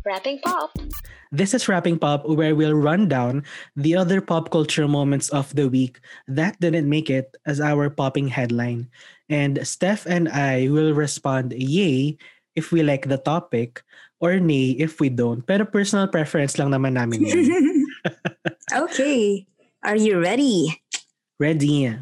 Wrapping 0.05 0.37
Pop. 0.45 0.69
This 1.33 1.57
is 1.57 1.67
Wrapping 1.67 1.97
Pop, 1.97 2.29
where 2.29 2.53
we'll 2.53 2.77
run 2.77 3.09
down 3.09 3.43
the 3.75 3.97
other 3.97 4.21
pop 4.21 4.53
culture 4.53 4.87
moments 4.87 5.29
of 5.33 5.49
the 5.57 5.67
week 5.67 5.99
that 6.29 6.61
didn't 6.61 6.87
make 6.87 7.09
it 7.09 7.35
as 7.49 7.59
our 7.59 7.89
popping 7.89 8.29
headline. 8.29 8.87
And 9.27 9.65
Steph 9.65 10.05
and 10.05 10.29
I 10.29 10.69
will 10.69 10.93
respond 10.93 11.57
yay 11.57 12.17
if 12.53 12.71
we 12.71 12.85
like 12.85 13.09
the 13.09 13.17
topic 13.17 13.81
or 14.21 14.39
nay 14.39 14.77
if 14.77 15.01
we 15.01 15.09
don't. 15.09 15.41
Pero 15.41 15.65
personal 15.65 16.07
preference 16.07 16.61
lang 16.61 16.69
naman 16.69 16.93
namin 16.93 17.25
yan. 17.25 17.85
okay. 18.85 19.49
Are 19.81 19.97
you 19.97 20.21
ready? 20.21 20.81
Ready? 21.41 21.97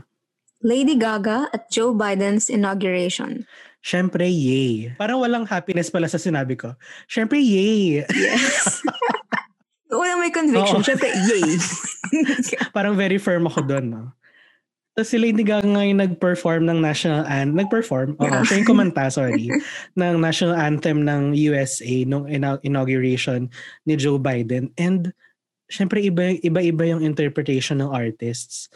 Lady 0.63 0.95
Gaga 0.95 1.51
at 1.51 1.67
Joe 1.67 1.91
Biden's 1.91 2.47
inauguration. 2.47 3.43
Siyempre, 3.83 4.23
yay. 4.23 4.95
Parang 4.95 5.19
walang 5.19 5.43
happiness 5.43 5.91
pala 5.91 6.07
sa 6.07 6.15
sinabi 6.15 6.55
ko. 6.55 6.71
Siyempre, 7.05 7.35
yay. 7.35 8.07
Yes. 8.07 8.79
Walang 9.93 10.23
may 10.23 10.31
conviction. 10.33 10.79
Oo. 10.79 10.87
Siyempre, 10.87 11.11
yay. 11.11 11.59
Parang 12.75 12.95
very 12.95 13.19
firm 13.19 13.45
ako 13.45 13.61
doon, 13.67 13.85
no? 13.91 14.03
Tapos 14.95 15.09
si 15.11 15.19
Lady 15.19 15.43
Gaga 15.43 15.67
ngayon 15.67 15.99
nag-perform 15.99 16.63
ng 16.65 16.79
national 16.79 17.27
anthem. 17.27 17.59
Nag-perform? 17.59 18.15
Oo, 18.17 18.25
Yeah. 18.25 18.41
siya 18.47 18.63
yung 18.63 18.69
kumanta, 18.71 19.09
sorry. 19.11 19.51
ng 19.99 20.15
national 20.17 20.55
anthem 20.55 21.03
ng 21.03 21.35
USA 21.51 22.07
nung 22.07 22.25
ina- 22.25 22.61
inauguration 22.63 23.51
ni 23.83 23.99
Joe 23.99 24.17
Biden. 24.17 24.71
And 24.79 25.11
syempre 25.67 25.99
iba, 25.99 26.37
iba-iba 26.39 26.87
yung 26.87 27.01
interpretation 27.03 27.81
ng 27.83 27.89
artists 27.91 28.69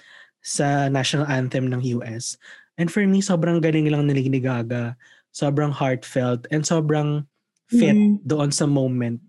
sa 0.47 0.87
national 0.87 1.27
anthem 1.27 1.67
ng 1.67 1.83
US. 1.99 2.39
And 2.79 2.87
for 2.87 3.03
me, 3.03 3.19
sobrang 3.19 3.59
galing 3.59 3.91
lang 3.91 4.07
ni 4.07 4.15
Lady 4.15 4.39
Gaga. 4.39 4.95
Sobrang 5.35 5.75
heartfelt 5.75 6.47
and 6.55 6.63
sobrang 6.63 7.27
fit 7.67 7.91
Mhm. 7.91 8.23
doon 8.23 8.49
sa 8.55 8.63
moment 8.63 9.19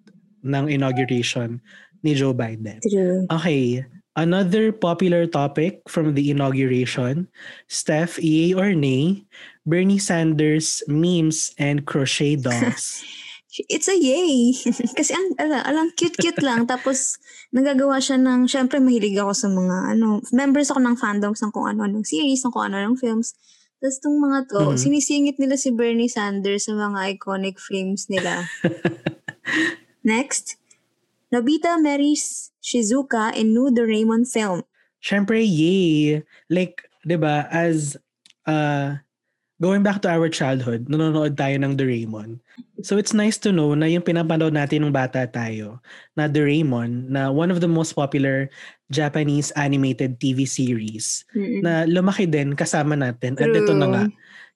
ng 0.46 0.70
inauguration 0.70 1.58
ni 2.06 2.14
Joe 2.14 2.30
Biden. 2.30 2.78
True. 2.86 3.26
Okay, 3.26 3.82
another 4.14 4.70
popular 4.70 5.26
topic 5.26 5.82
from 5.90 6.14
the 6.14 6.30
inauguration, 6.30 7.26
Steph, 7.66 8.22
yay 8.22 8.54
or 8.54 8.70
nay, 8.78 9.26
Bernie 9.66 9.98
Sanders 9.98 10.86
memes 10.86 11.50
and 11.58 11.82
crochet 11.82 12.38
dolls. 12.38 13.02
It's 13.66 13.90
a 13.90 13.96
yay. 13.98 14.54
Kasi 14.98 15.10
ang, 15.10 15.34
ala, 15.40 15.66
alang 15.66 15.90
cute-cute 15.98 16.38
lang. 16.46 16.70
Tapos, 16.70 17.18
nagagawa 17.50 17.98
siya 17.98 18.14
ng, 18.20 18.46
syempre 18.46 18.78
mahilig 18.78 19.18
ako 19.18 19.32
sa 19.34 19.48
mga, 19.50 19.98
ano, 19.98 20.22
members 20.30 20.70
ako 20.70 20.78
ng 20.78 20.96
fandoms 21.00 21.42
ng 21.42 21.50
kung 21.50 21.66
ano-anong 21.66 22.06
series, 22.06 22.46
ng 22.46 22.54
kung 22.54 22.70
ano-anong 22.70 22.98
films. 23.00 23.34
Tapos 23.78 23.98
tong 24.02 24.18
mga 24.18 24.38
to, 24.50 24.62
Mhm. 24.74 24.78
sinisingit 24.78 25.36
nila 25.38 25.54
si 25.54 25.70
Bernie 25.70 26.10
Sanders 26.10 26.66
sa 26.66 26.74
mga 26.74 27.14
iconic 27.14 27.58
frames 27.62 28.10
nila. 28.10 28.46
Next, 30.02 30.58
Nobita 31.28 31.76
marries 31.76 32.50
Shizuka 32.64 33.36
in 33.36 33.52
new 33.52 33.68
Doraemon 33.68 34.24
film. 34.24 34.64
Syempre, 34.98 35.44
yay! 35.44 36.24
Like, 36.48 36.88
di 37.04 37.20
ba, 37.20 37.44
as, 37.52 38.00
uh, 38.48 38.96
going 39.58 39.82
back 39.82 40.02
to 40.02 40.08
our 40.08 40.30
childhood, 40.30 40.86
nanonood 40.86 41.34
tayo 41.34 41.58
ng 41.58 41.74
Doraemon. 41.74 42.38
So 42.86 42.94
it's 42.94 43.12
nice 43.14 43.36
to 43.42 43.50
know 43.50 43.74
na 43.74 43.90
yung 43.90 44.06
pinapanood 44.06 44.54
natin 44.54 44.86
ng 44.86 44.94
bata 44.94 45.26
tayo, 45.26 45.82
na 46.14 46.30
Doraemon, 46.30 47.10
na 47.10 47.34
one 47.34 47.50
of 47.50 47.58
the 47.58 47.70
most 47.70 47.98
popular 47.98 48.50
Japanese 48.88 49.50
animated 49.58 50.22
TV 50.22 50.46
series, 50.46 51.26
Mm-mm. 51.34 51.60
na 51.66 51.84
lumaki 51.90 52.30
din 52.30 52.54
kasama 52.54 52.94
natin. 52.94 53.34
At 53.34 53.50
ito 53.50 53.74
na 53.74 53.86
nga, 53.90 54.04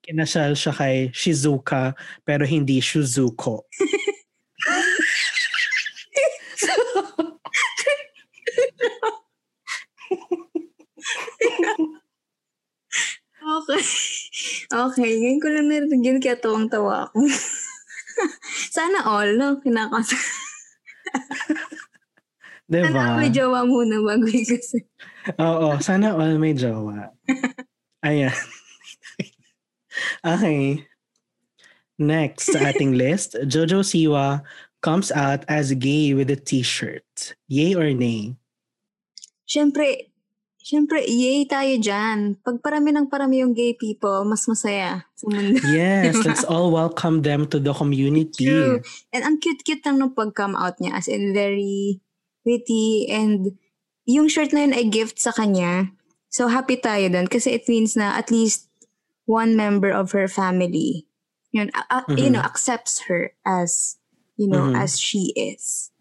kinasal 0.07 0.55
siya 0.55 0.73
kay 0.73 0.97
Shizuka, 1.11 1.99
pero 2.23 2.47
hindi 2.47 2.79
Shizuko. 2.79 3.67
Okay. 13.43 13.85
Okay, 14.89 15.11
ngayon 15.23 15.39
ko 15.39 15.49
lang 15.53 15.67
narinig 15.71 16.03
yun 16.03 16.19
kaya 16.19 16.35
tawang-tawa 16.35 17.07
ako. 17.11 17.23
Sana 18.77 19.07
all, 19.07 19.39
no? 19.39 19.63
Kinakasa. 19.63 20.17
Diba? 22.73 22.89
Sana 22.89 23.21
may 23.21 23.29
jowa 23.29 23.69
muna 23.69 24.01
bago 24.01 24.25
yung 24.25 24.49
kasi. 24.49 24.81
Oo, 25.37 25.77
sana 25.77 26.17
all 26.17 26.41
may 26.41 26.57
jowa. 26.57 27.13
Ayan. 28.01 28.33
okay. 30.25 30.89
Next 32.01 32.51
sa 32.51 32.59
ating 32.73 32.97
list, 32.97 33.37
Jojo 33.45 33.85
Siwa 33.85 34.41
comes 34.81 35.13
out 35.13 35.45
as 35.47 35.77
gay 35.77 36.17
with 36.17 36.33
a 36.33 36.39
t-shirt. 36.41 37.37
Yay 37.47 37.77
or 37.77 37.93
nay? 37.93 38.35
Siyempre, 39.45 40.12
siyempre, 40.63 41.03
yay 41.03 41.45
tayo 41.45 41.75
dyan. 41.77 42.39
Pag 42.41 42.63
parami 42.63 42.95
ng 42.95 43.11
parami 43.11 43.43
yung 43.43 43.53
gay 43.53 43.75
people, 43.75 44.23
mas 44.25 44.47
masaya 44.47 45.05
sa 45.19 45.25
mundo. 45.27 45.59
Yes, 45.75 46.17
let's 46.27 46.47
all 46.47 46.71
welcome 46.71 47.21
them 47.23 47.45
to 47.51 47.59
the 47.59 47.75
community. 47.75 48.47
True. 48.47 48.81
And 49.11 49.23
ang 49.27 49.37
cute-cute 49.43 49.83
lang 49.85 49.99
nung 49.99 50.15
pag-come 50.15 50.55
out 50.55 50.79
niya. 50.79 50.97
As 50.97 51.11
in, 51.11 51.35
very 51.35 51.99
witty. 52.47 53.11
And 53.11 53.59
yung 54.07 54.31
shirt 54.31 54.55
na 54.55 54.65
yun 54.65 54.75
ay 54.75 54.87
gift 54.89 55.19
sa 55.19 55.35
kanya. 55.35 55.91
So, 56.33 56.49
happy 56.49 56.79
tayo 56.79 57.11
dun. 57.13 57.29
Kasi 57.29 57.59
it 57.59 57.67
means 57.69 57.93
na 57.99 58.17
at 58.17 58.31
least 58.33 58.71
one 59.27 59.55
member 59.55 59.93
of 59.93 60.15
her 60.17 60.27
family, 60.27 61.05
yun, 61.53 61.69
a- 61.77 62.01
a- 62.01 62.09
you 62.17 62.31
know, 62.33 62.41
accepts 62.41 63.07
her 63.13 63.35
as, 63.45 64.01
you 64.41 64.49
know, 64.49 64.73
Mhm. 64.73 64.81
as 64.81 64.97
she 64.97 65.31
is. 65.37 65.93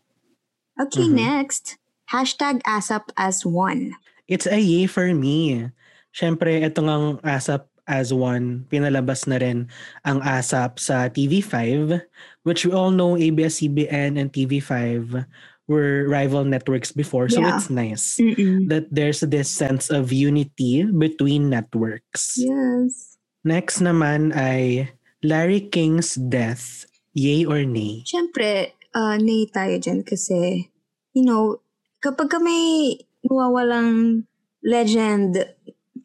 Okay, 0.79 1.05
Mhm. 1.11 1.19
next. 1.19 1.75
Hashtag 2.11 2.59
ASAP 2.63 3.11
as 3.15 3.43
one. 3.45 3.95
It's 4.31 4.47
a 4.47 4.55
yay 4.55 4.87
for 4.87 5.11
me. 5.11 5.67
Siyempre, 6.15 6.63
ito 6.63 6.79
ngang 6.79 7.19
ASAP 7.19 7.67
as 7.83 8.15
one, 8.15 8.63
pinalabas 8.71 9.27
na 9.27 9.35
rin 9.35 9.67
ang 10.07 10.23
ASAP 10.23 10.79
sa 10.79 11.11
TV5, 11.11 11.99
which 12.47 12.63
we 12.63 12.71
all 12.71 12.95
know 12.95 13.19
ABS-CBN 13.19 14.15
and 14.15 14.31
TV5 14.31 15.27
were 15.67 16.07
rival 16.07 16.47
networks 16.47 16.95
before. 16.95 17.27
So 17.27 17.43
Yeah. 17.43 17.59
it's 17.59 17.67
nice 17.67 18.15
Mm-mm. 18.19 18.71
that 18.71 18.87
there's 18.87 19.19
this 19.27 19.51
sense 19.51 19.91
of 19.91 20.15
unity 20.15 20.87
between 20.87 21.51
networks. 21.51 22.39
Yes. 22.39 23.19
Next 23.43 23.83
naman 23.83 24.31
ay 24.31 24.91
Larry 25.23 25.67
King's 25.67 26.15
death. 26.15 26.87
Yay 27.11 27.43
or 27.43 27.67
nay? 27.67 28.07
Siyempre, 28.07 28.71
uh, 28.95 29.19
nay 29.19 29.51
tayo 29.51 29.75
dyan 29.75 30.07
kasi, 30.07 30.71
you 31.11 31.23
know, 31.27 31.59
kapag 31.99 32.31
ka 32.31 32.39
may 32.39 32.95
nawawalang 33.25 34.23
legend, 34.63 35.37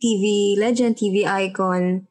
TV, 0.01 0.57
legend, 0.59 0.97
TV 0.97 1.25
icon, 1.27 2.07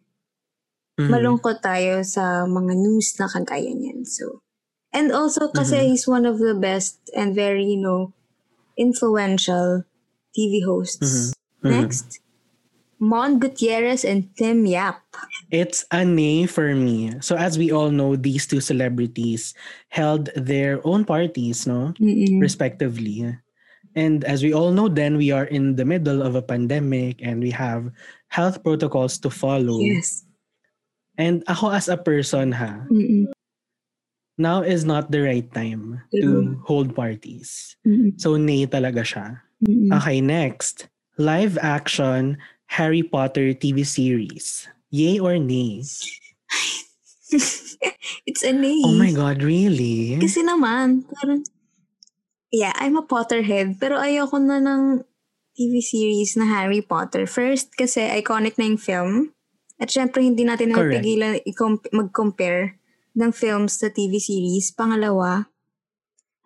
Mhm. 1.00 1.12
malungkot 1.12 1.62
tayo 1.62 2.02
sa 2.04 2.46
mga 2.48 2.74
news 2.76 3.13
na 3.20 3.28
kagaya 3.30 3.72
niyan. 3.74 4.06
So, 4.08 4.41
and 4.94 5.12
also 5.12 5.52
kasi 5.52 5.76
Mhm. 5.78 5.88
he's 5.91 6.06
one 6.08 6.26
of 6.26 6.39
the 6.39 6.56
best 6.56 6.98
and 7.13 7.36
very, 7.36 7.65
you 7.65 7.80
know, 7.80 8.13
influential 8.78 9.84
TV 10.36 10.63
hosts. 10.65 11.34
Mhm. 11.63 11.70
Next, 11.70 12.20
Mon 13.00 13.39
Gutierrez 13.39 14.06
and 14.06 14.32
Tim 14.38 14.65
Yap. 14.65 15.04
It's 15.52 15.86
a 15.91 16.04
nay 16.06 16.46
for 16.48 16.74
me. 16.76 17.13
So 17.22 17.36
as 17.36 17.58
we 17.58 17.72
all 17.72 17.91
know, 17.91 18.15
these 18.15 18.48
two 18.48 18.62
celebrities 18.62 19.54
held 19.89 20.30
their 20.36 20.80
own 20.88 21.06
parties, 21.06 21.68
no? 21.68 21.94
Mm-mm. 22.00 22.41
Respectively. 22.41 23.36
And 23.95 24.23
as 24.27 24.43
we 24.43 24.53
all 24.53 24.71
know, 24.71 24.88
then 24.91 25.15
we 25.15 25.31
are 25.31 25.47
in 25.47 25.75
the 25.75 25.86
middle 25.86 26.21
of 26.21 26.36
a 26.36 26.43
pandemic 26.43 27.23
and 27.23 27.39
we 27.39 27.49
have 27.51 27.89
health 28.27 28.62
protocols 28.63 29.17
to 29.23 29.29
follow. 29.31 29.79
Yes. 29.79 30.27
And 31.17 31.43
ako 31.47 31.71
as 31.71 31.88
a 31.88 31.95
person 31.95 32.51
ha, 32.51 32.84
Mm-mm. 32.91 33.31
now 34.38 34.62
is 34.62 34.84
not 34.84 35.12
the 35.12 35.23
right 35.23 35.47
time 35.55 36.03
True. 36.12 36.21
to 36.21 36.62
hold 36.67 36.91
parties. 36.91 37.79
Mm-mm. 37.88 38.19
So 38.19 38.36
nay 38.36 38.67
talaga 38.67 39.08
siya. 39.08 39.39
Mm-mm. 39.63 39.95
Okay, 39.95 40.19
next. 40.19 40.91
Live 41.15 41.58
action 41.63 42.36
Harry 42.67 43.03
Potter 43.03 43.55
TV 43.55 43.88
series. 43.88 44.67
Yay 44.91 45.23
or 45.23 45.39
nay? 45.39 45.79
It's 48.25 48.43
a 48.43 48.53
nay. 48.53 48.81
Oh 48.84 48.95
my 48.95 49.12
God, 49.12 49.41
really? 49.41 50.17
Kasi 50.19 50.43
naman, 50.43 51.05
parang, 51.10 51.41
yeah, 52.56 52.72
I'm 52.80 52.96
a 52.96 53.04
Potterhead, 53.04 53.76
pero 53.84 54.00
ayoko 54.00 54.39
na 54.39 54.63
ng 54.63 55.04
TV 55.56 55.84
series 55.84 56.39
na 56.39 56.48
Harry 56.48 56.80
Potter. 56.80 57.28
First, 57.28 57.76
kasi 57.76 58.08
iconic 58.08 58.56
na 58.56 58.72
yung 58.72 58.80
film. 58.80 59.13
At 59.76 59.91
syempre, 59.91 60.24
hindi 60.24 60.48
natin 60.48 60.72
i-com- 60.72 61.84
mag-compare 61.91 62.80
ng 63.15 63.32
films 63.36 63.80
sa 63.80 63.91
TV 63.91 64.20
series. 64.20 64.72
Pangalawa, 64.72 65.52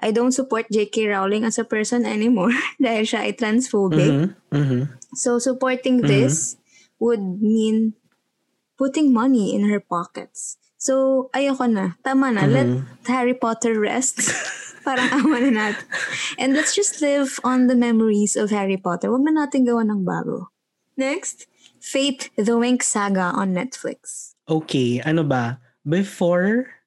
I 0.02 0.10
don't 0.10 0.32
support 0.34 0.66
J.K. 0.72 1.10
Rowling 1.14 1.44
as 1.46 1.60
a 1.60 1.66
person 1.68 2.06
anymore 2.06 2.54
dahil 2.82 3.06
siya 3.06 3.26
ay 3.30 3.34
transphobic. 3.38 4.10
Mhm, 4.10 4.28
mhm. 4.54 4.82
So, 5.14 5.38
supporting 5.38 6.06
Mhm. 6.06 6.10
this 6.10 6.58
would 7.02 7.42
mean 7.42 7.98
putting 8.78 9.12
money 9.12 9.52
in 9.54 9.68
her 9.68 9.82
pockets. 9.82 10.56
So, 10.80 11.28
ayoko 11.36 11.68
na. 11.68 12.00
Tama 12.06 12.32
na. 12.32 12.48
Let 12.48 12.70
Mhm. 12.70 13.10
Harry 13.12 13.36
Potter 13.36 13.76
rest. 13.76 14.22
Parang 14.90 15.06
ama 15.22 15.38
na 15.38 15.52
natin. 15.54 15.86
And 16.42 16.58
let's 16.58 16.74
just 16.74 16.98
live 16.98 17.38
on 17.46 17.70
the 17.70 17.78
memories 17.78 18.34
of 18.34 18.50
Harry 18.50 18.82
Potter. 18.82 19.14
Huwag 19.14 19.22
na 19.22 19.46
natin 19.46 19.70
gawa 19.70 19.86
ng 19.86 20.02
bago. 20.02 20.50
Next, 20.98 21.46
Fate 21.78 22.34
the 22.34 22.58
Wink 22.58 22.82
Saga 22.82 23.30
on 23.38 23.54
Netflix. 23.54 24.34
Okay, 24.50 24.98
ano 25.06 25.22
ba? 25.22 25.62
Before 25.86 26.79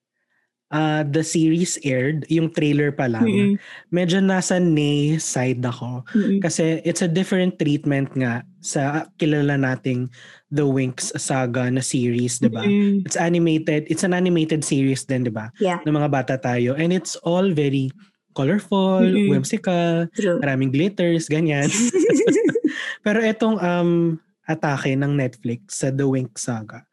uh, 0.72 1.04
the 1.04 1.22
series 1.22 1.76
aired, 1.84 2.24
yung 2.32 2.50
trailer 2.50 2.90
pa 2.90 3.06
lang, 3.06 3.28
Mm-mm. 3.28 3.54
medyo 3.92 4.18
nasa 4.18 4.56
nay 4.58 5.20
side 5.20 5.60
ako. 5.62 6.02
Mm-mm. 6.16 6.40
Kasi 6.40 6.80
it's 6.82 7.04
a 7.04 7.10
different 7.12 7.60
treatment 7.60 8.10
nga 8.16 8.42
sa 8.64 9.06
kilala 9.20 9.60
nating 9.60 10.08
The 10.48 10.64
Winx 10.64 11.12
saga 11.20 11.68
na 11.68 11.84
series, 11.84 12.40
di 12.40 12.48
ba? 12.48 12.64
Mm-mm. 12.64 13.04
It's 13.04 13.20
animated, 13.20 13.86
it's 13.92 14.02
an 14.02 14.16
animated 14.16 14.64
series 14.64 15.04
din, 15.04 15.28
di 15.28 15.32
ba? 15.32 15.52
Yeah, 15.60 15.84
Ng 15.84 15.94
mga 15.94 16.10
bata 16.10 16.34
tayo. 16.40 16.74
And 16.74 16.90
it's 16.90 17.14
all 17.22 17.52
very 17.52 17.92
colorful, 18.32 19.04
Mm-mm. 19.04 19.28
whimsical, 19.28 20.08
true. 20.16 20.40
maraming 20.40 20.72
glitters, 20.72 21.28
ganyan. 21.28 21.68
Pero 23.04 23.20
itong 23.20 23.60
um, 23.60 24.16
atake 24.48 24.96
ng 24.96 25.12
Netflix 25.14 25.80
sa 25.84 25.92
The 25.92 26.08
Wink 26.08 26.36
Saga, 26.40 26.84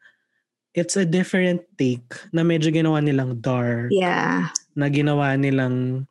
it's 0.74 0.96
a 0.96 1.04
different 1.04 1.62
take 1.78 2.14
na 2.32 2.42
medyo 2.42 2.70
ginawa 2.70 3.02
nilang 3.02 3.42
dark, 3.42 3.90
yeah. 3.90 4.50
na 4.76 4.86
ginawa 4.86 5.34
nilang, 5.34 6.06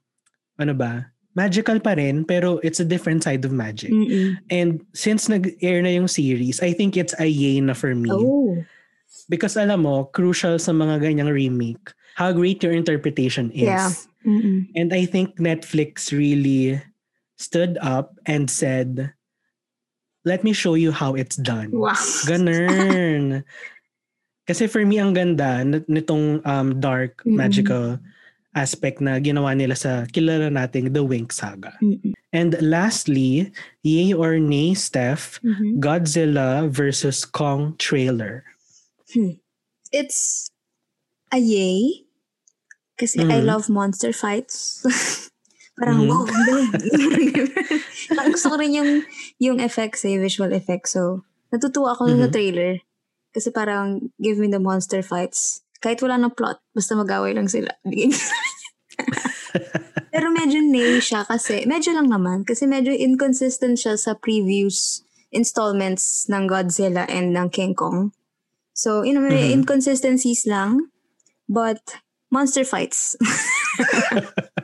ano 0.60 0.74
ba, 0.74 1.08
magical 1.36 1.80
pa 1.80 1.96
rin, 1.96 2.26
pero 2.26 2.60
it's 2.60 2.80
a 2.80 2.88
different 2.88 3.24
side 3.24 3.46
of 3.46 3.56
magic. 3.56 3.92
Mm-mm. 3.92 4.36
And 4.52 4.84
since 4.92 5.30
nag-air 5.30 5.82
na 5.82 5.96
yung 5.96 6.12
series, 6.12 6.60
I 6.60 6.74
think 6.74 6.98
it's 6.98 7.16
a 7.20 7.26
yay 7.26 7.62
na 7.62 7.74
for 7.74 7.96
me. 7.96 8.12
Oh. 8.12 8.60
Because 9.30 9.56
alam 9.56 9.88
mo, 9.88 10.12
crucial 10.12 10.60
sa 10.60 10.72
mga 10.76 11.00
ganyang 11.00 11.32
remake, 11.32 11.94
how 12.16 12.34
great 12.34 12.60
your 12.60 12.74
interpretation 12.74 13.52
is. 13.52 13.72
Yeah. 13.72 13.90
Mm-mm. 14.28 14.68
And 14.76 14.92
I 14.92 15.06
think 15.06 15.40
Netflix 15.40 16.12
really 16.12 16.82
stood 17.38 17.80
up 17.80 18.20
and 18.26 18.52
said, 18.52 19.14
let 20.26 20.44
me 20.44 20.52
show 20.52 20.76
you 20.76 20.92
how 20.92 21.16
it's 21.16 21.38
done. 21.38 21.72
Wow. 21.72 21.96
Ganun. 22.28 23.48
Kasi 24.50 24.66
for 24.66 24.82
me, 24.82 24.98
ang 24.98 25.14
ganda 25.14 25.62
nitong 25.86 26.42
um, 26.42 26.82
dark, 26.82 27.22
Mm-mm. 27.22 27.38
magical 27.38 28.02
aspect 28.58 28.98
na 28.98 29.22
ginawa 29.22 29.54
nila 29.54 29.78
sa 29.78 30.10
kilala 30.10 30.50
nating 30.50 30.90
The 30.90 31.06
Wink 31.06 31.30
Saga. 31.30 31.78
Mm-mm. 31.86 32.18
And 32.34 32.58
lastly, 32.58 33.54
yay 33.86 34.10
or 34.10 34.42
nay, 34.42 34.74
Steph, 34.74 35.38
Mhm. 35.46 35.78
Godzilla 35.78 36.66
versus 36.66 37.30
Kong 37.30 37.78
trailer. 37.78 38.42
It's 39.94 40.50
a 41.30 41.38
yay. 41.38 42.06
Kasi 42.98 43.22
I 43.22 43.42
Mhm. 43.42 43.46
love 43.46 43.66
monster 43.70 44.10
fights. 44.14 44.82
Parang, 45.80 46.06
Mhm. 46.06 46.10
wow. 46.10 46.26
Parang 48.18 48.34
gusto 48.34 48.50
ko 48.50 48.56
rin 48.58 48.74
yung, 48.74 48.92
yung 49.38 49.58
effects 49.62 50.06
eh, 50.10 50.18
visual 50.18 50.52
effects. 50.54 50.98
So, 50.98 51.22
natutuwa 51.54 51.94
ako 51.98 52.14
sa 52.18 52.28
Mhm. 52.30 52.34
trailer. 52.34 52.74
Kasi 53.30 53.54
parang, 53.54 54.12
give 54.18 54.38
me 54.42 54.50
the 54.50 54.60
monster 54.60 55.02
fights. 55.06 55.62
Kahit 55.80 56.02
wala 56.02 56.18
ng 56.20 56.34
plot, 56.36 56.60
basta 56.76 56.98
mag-away 56.98 57.32
lang 57.38 57.48
sila. 57.48 57.72
Pero 60.14 60.34
medyo 60.34 60.60
nay 60.60 61.00
siya 61.00 61.24
kasi, 61.24 61.64
medyo 61.70 61.94
lang 61.96 62.10
naman, 62.10 62.44
kasi 62.44 62.66
medyo 62.68 62.92
inconsistent 62.92 63.80
siya 63.80 63.96
sa 63.96 64.18
previous 64.18 65.06
installments 65.30 66.26
ng 66.28 66.50
Godzilla 66.50 67.06
and 67.08 67.32
ng 67.38 67.48
King 67.54 67.78
Kong. 67.78 68.12
So, 68.74 69.04
you 69.06 69.14
know, 69.14 69.22
may 69.22 69.54
Mhm. 69.54 69.64
inconsistencies 69.64 70.50
lang, 70.50 70.90
but 71.48 72.02
monster 72.34 72.66
fights. 72.66 73.16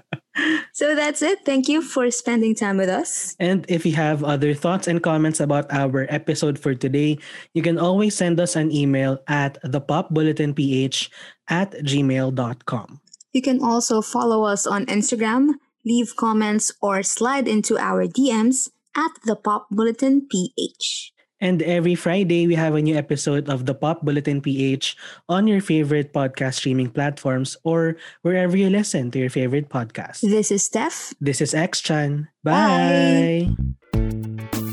so 0.75 0.91
that's 0.91 1.23
it. 1.23 1.47
Thank 1.47 1.71
you 1.71 1.79
for 1.81 2.11
spending 2.11 2.51
time 2.53 2.75
with 2.75 2.91
us. 2.91 3.33
And 3.39 3.63
if 3.71 3.85
you 3.85 3.95
have 3.95 4.27
other 4.27 4.53
thoughts 4.53 4.91
and 4.91 4.99
comments 5.01 5.39
about 5.39 5.71
our 5.71 6.03
episode 6.11 6.59
for 6.59 6.75
today, 6.75 7.17
you 7.55 7.63
can 7.63 7.79
always 7.79 8.11
send 8.11 8.41
us 8.43 8.57
an 8.59 8.75
email 8.75 9.23
at 9.31 9.55
thepopbulletinph 9.63 11.07
at 11.47 11.71
gmail.com. 11.79 12.99
You 13.31 13.41
can 13.41 13.63
also 13.63 14.01
follow 14.01 14.43
us 14.43 14.67
on 14.67 14.85
Instagram, 14.87 15.63
leave 15.85 16.17
comments, 16.17 16.73
or 16.81 17.03
slide 17.03 17.47
into 17.47 17.79
our 17.79 18.03
DMs 18.03 18.67
at 18.97 19.15
the 19.23 19.37
Pop 19.37 19.71
Bulletin 19.71 20.27
PH. 20.27 21.14
And 21.41 21.61
every 21.61 21.95
Friday, 21.95 22.47
we 22.47 22.55
have 22.55 22.75
a 22.75 22.81
new 22.81 22.95
episode 22.95 23.49
of 23.49 23.65
the 23.65 23.75
Pop 23.75 24.01
Bulletin 24.01 24.41
PH 24.41 24.95
on 25.27 25.47
your 25.47 25.59
favorite 25.59 26.13
podcast 26.13 26.63
streaming 26.63 26.89
platforms 26.89 27.57
or 27.63 27.97
wherever 28.21 28.55
you 28.55 28.69
listen 28.69 29.11
to 29.11 29.19
your 29.19 29.29
favorite 29.29 29.69
podcast. 29.69 30.21
This 30.21 30.51
is 30.51 30.63
Steph. 30.63 31.13
This 31.19 31.41
is 31.41 31.53
X 31.53 31.81
Chan. 31.81 32.29
Bye. 32.43 33.51
Bye. 33.93 34.64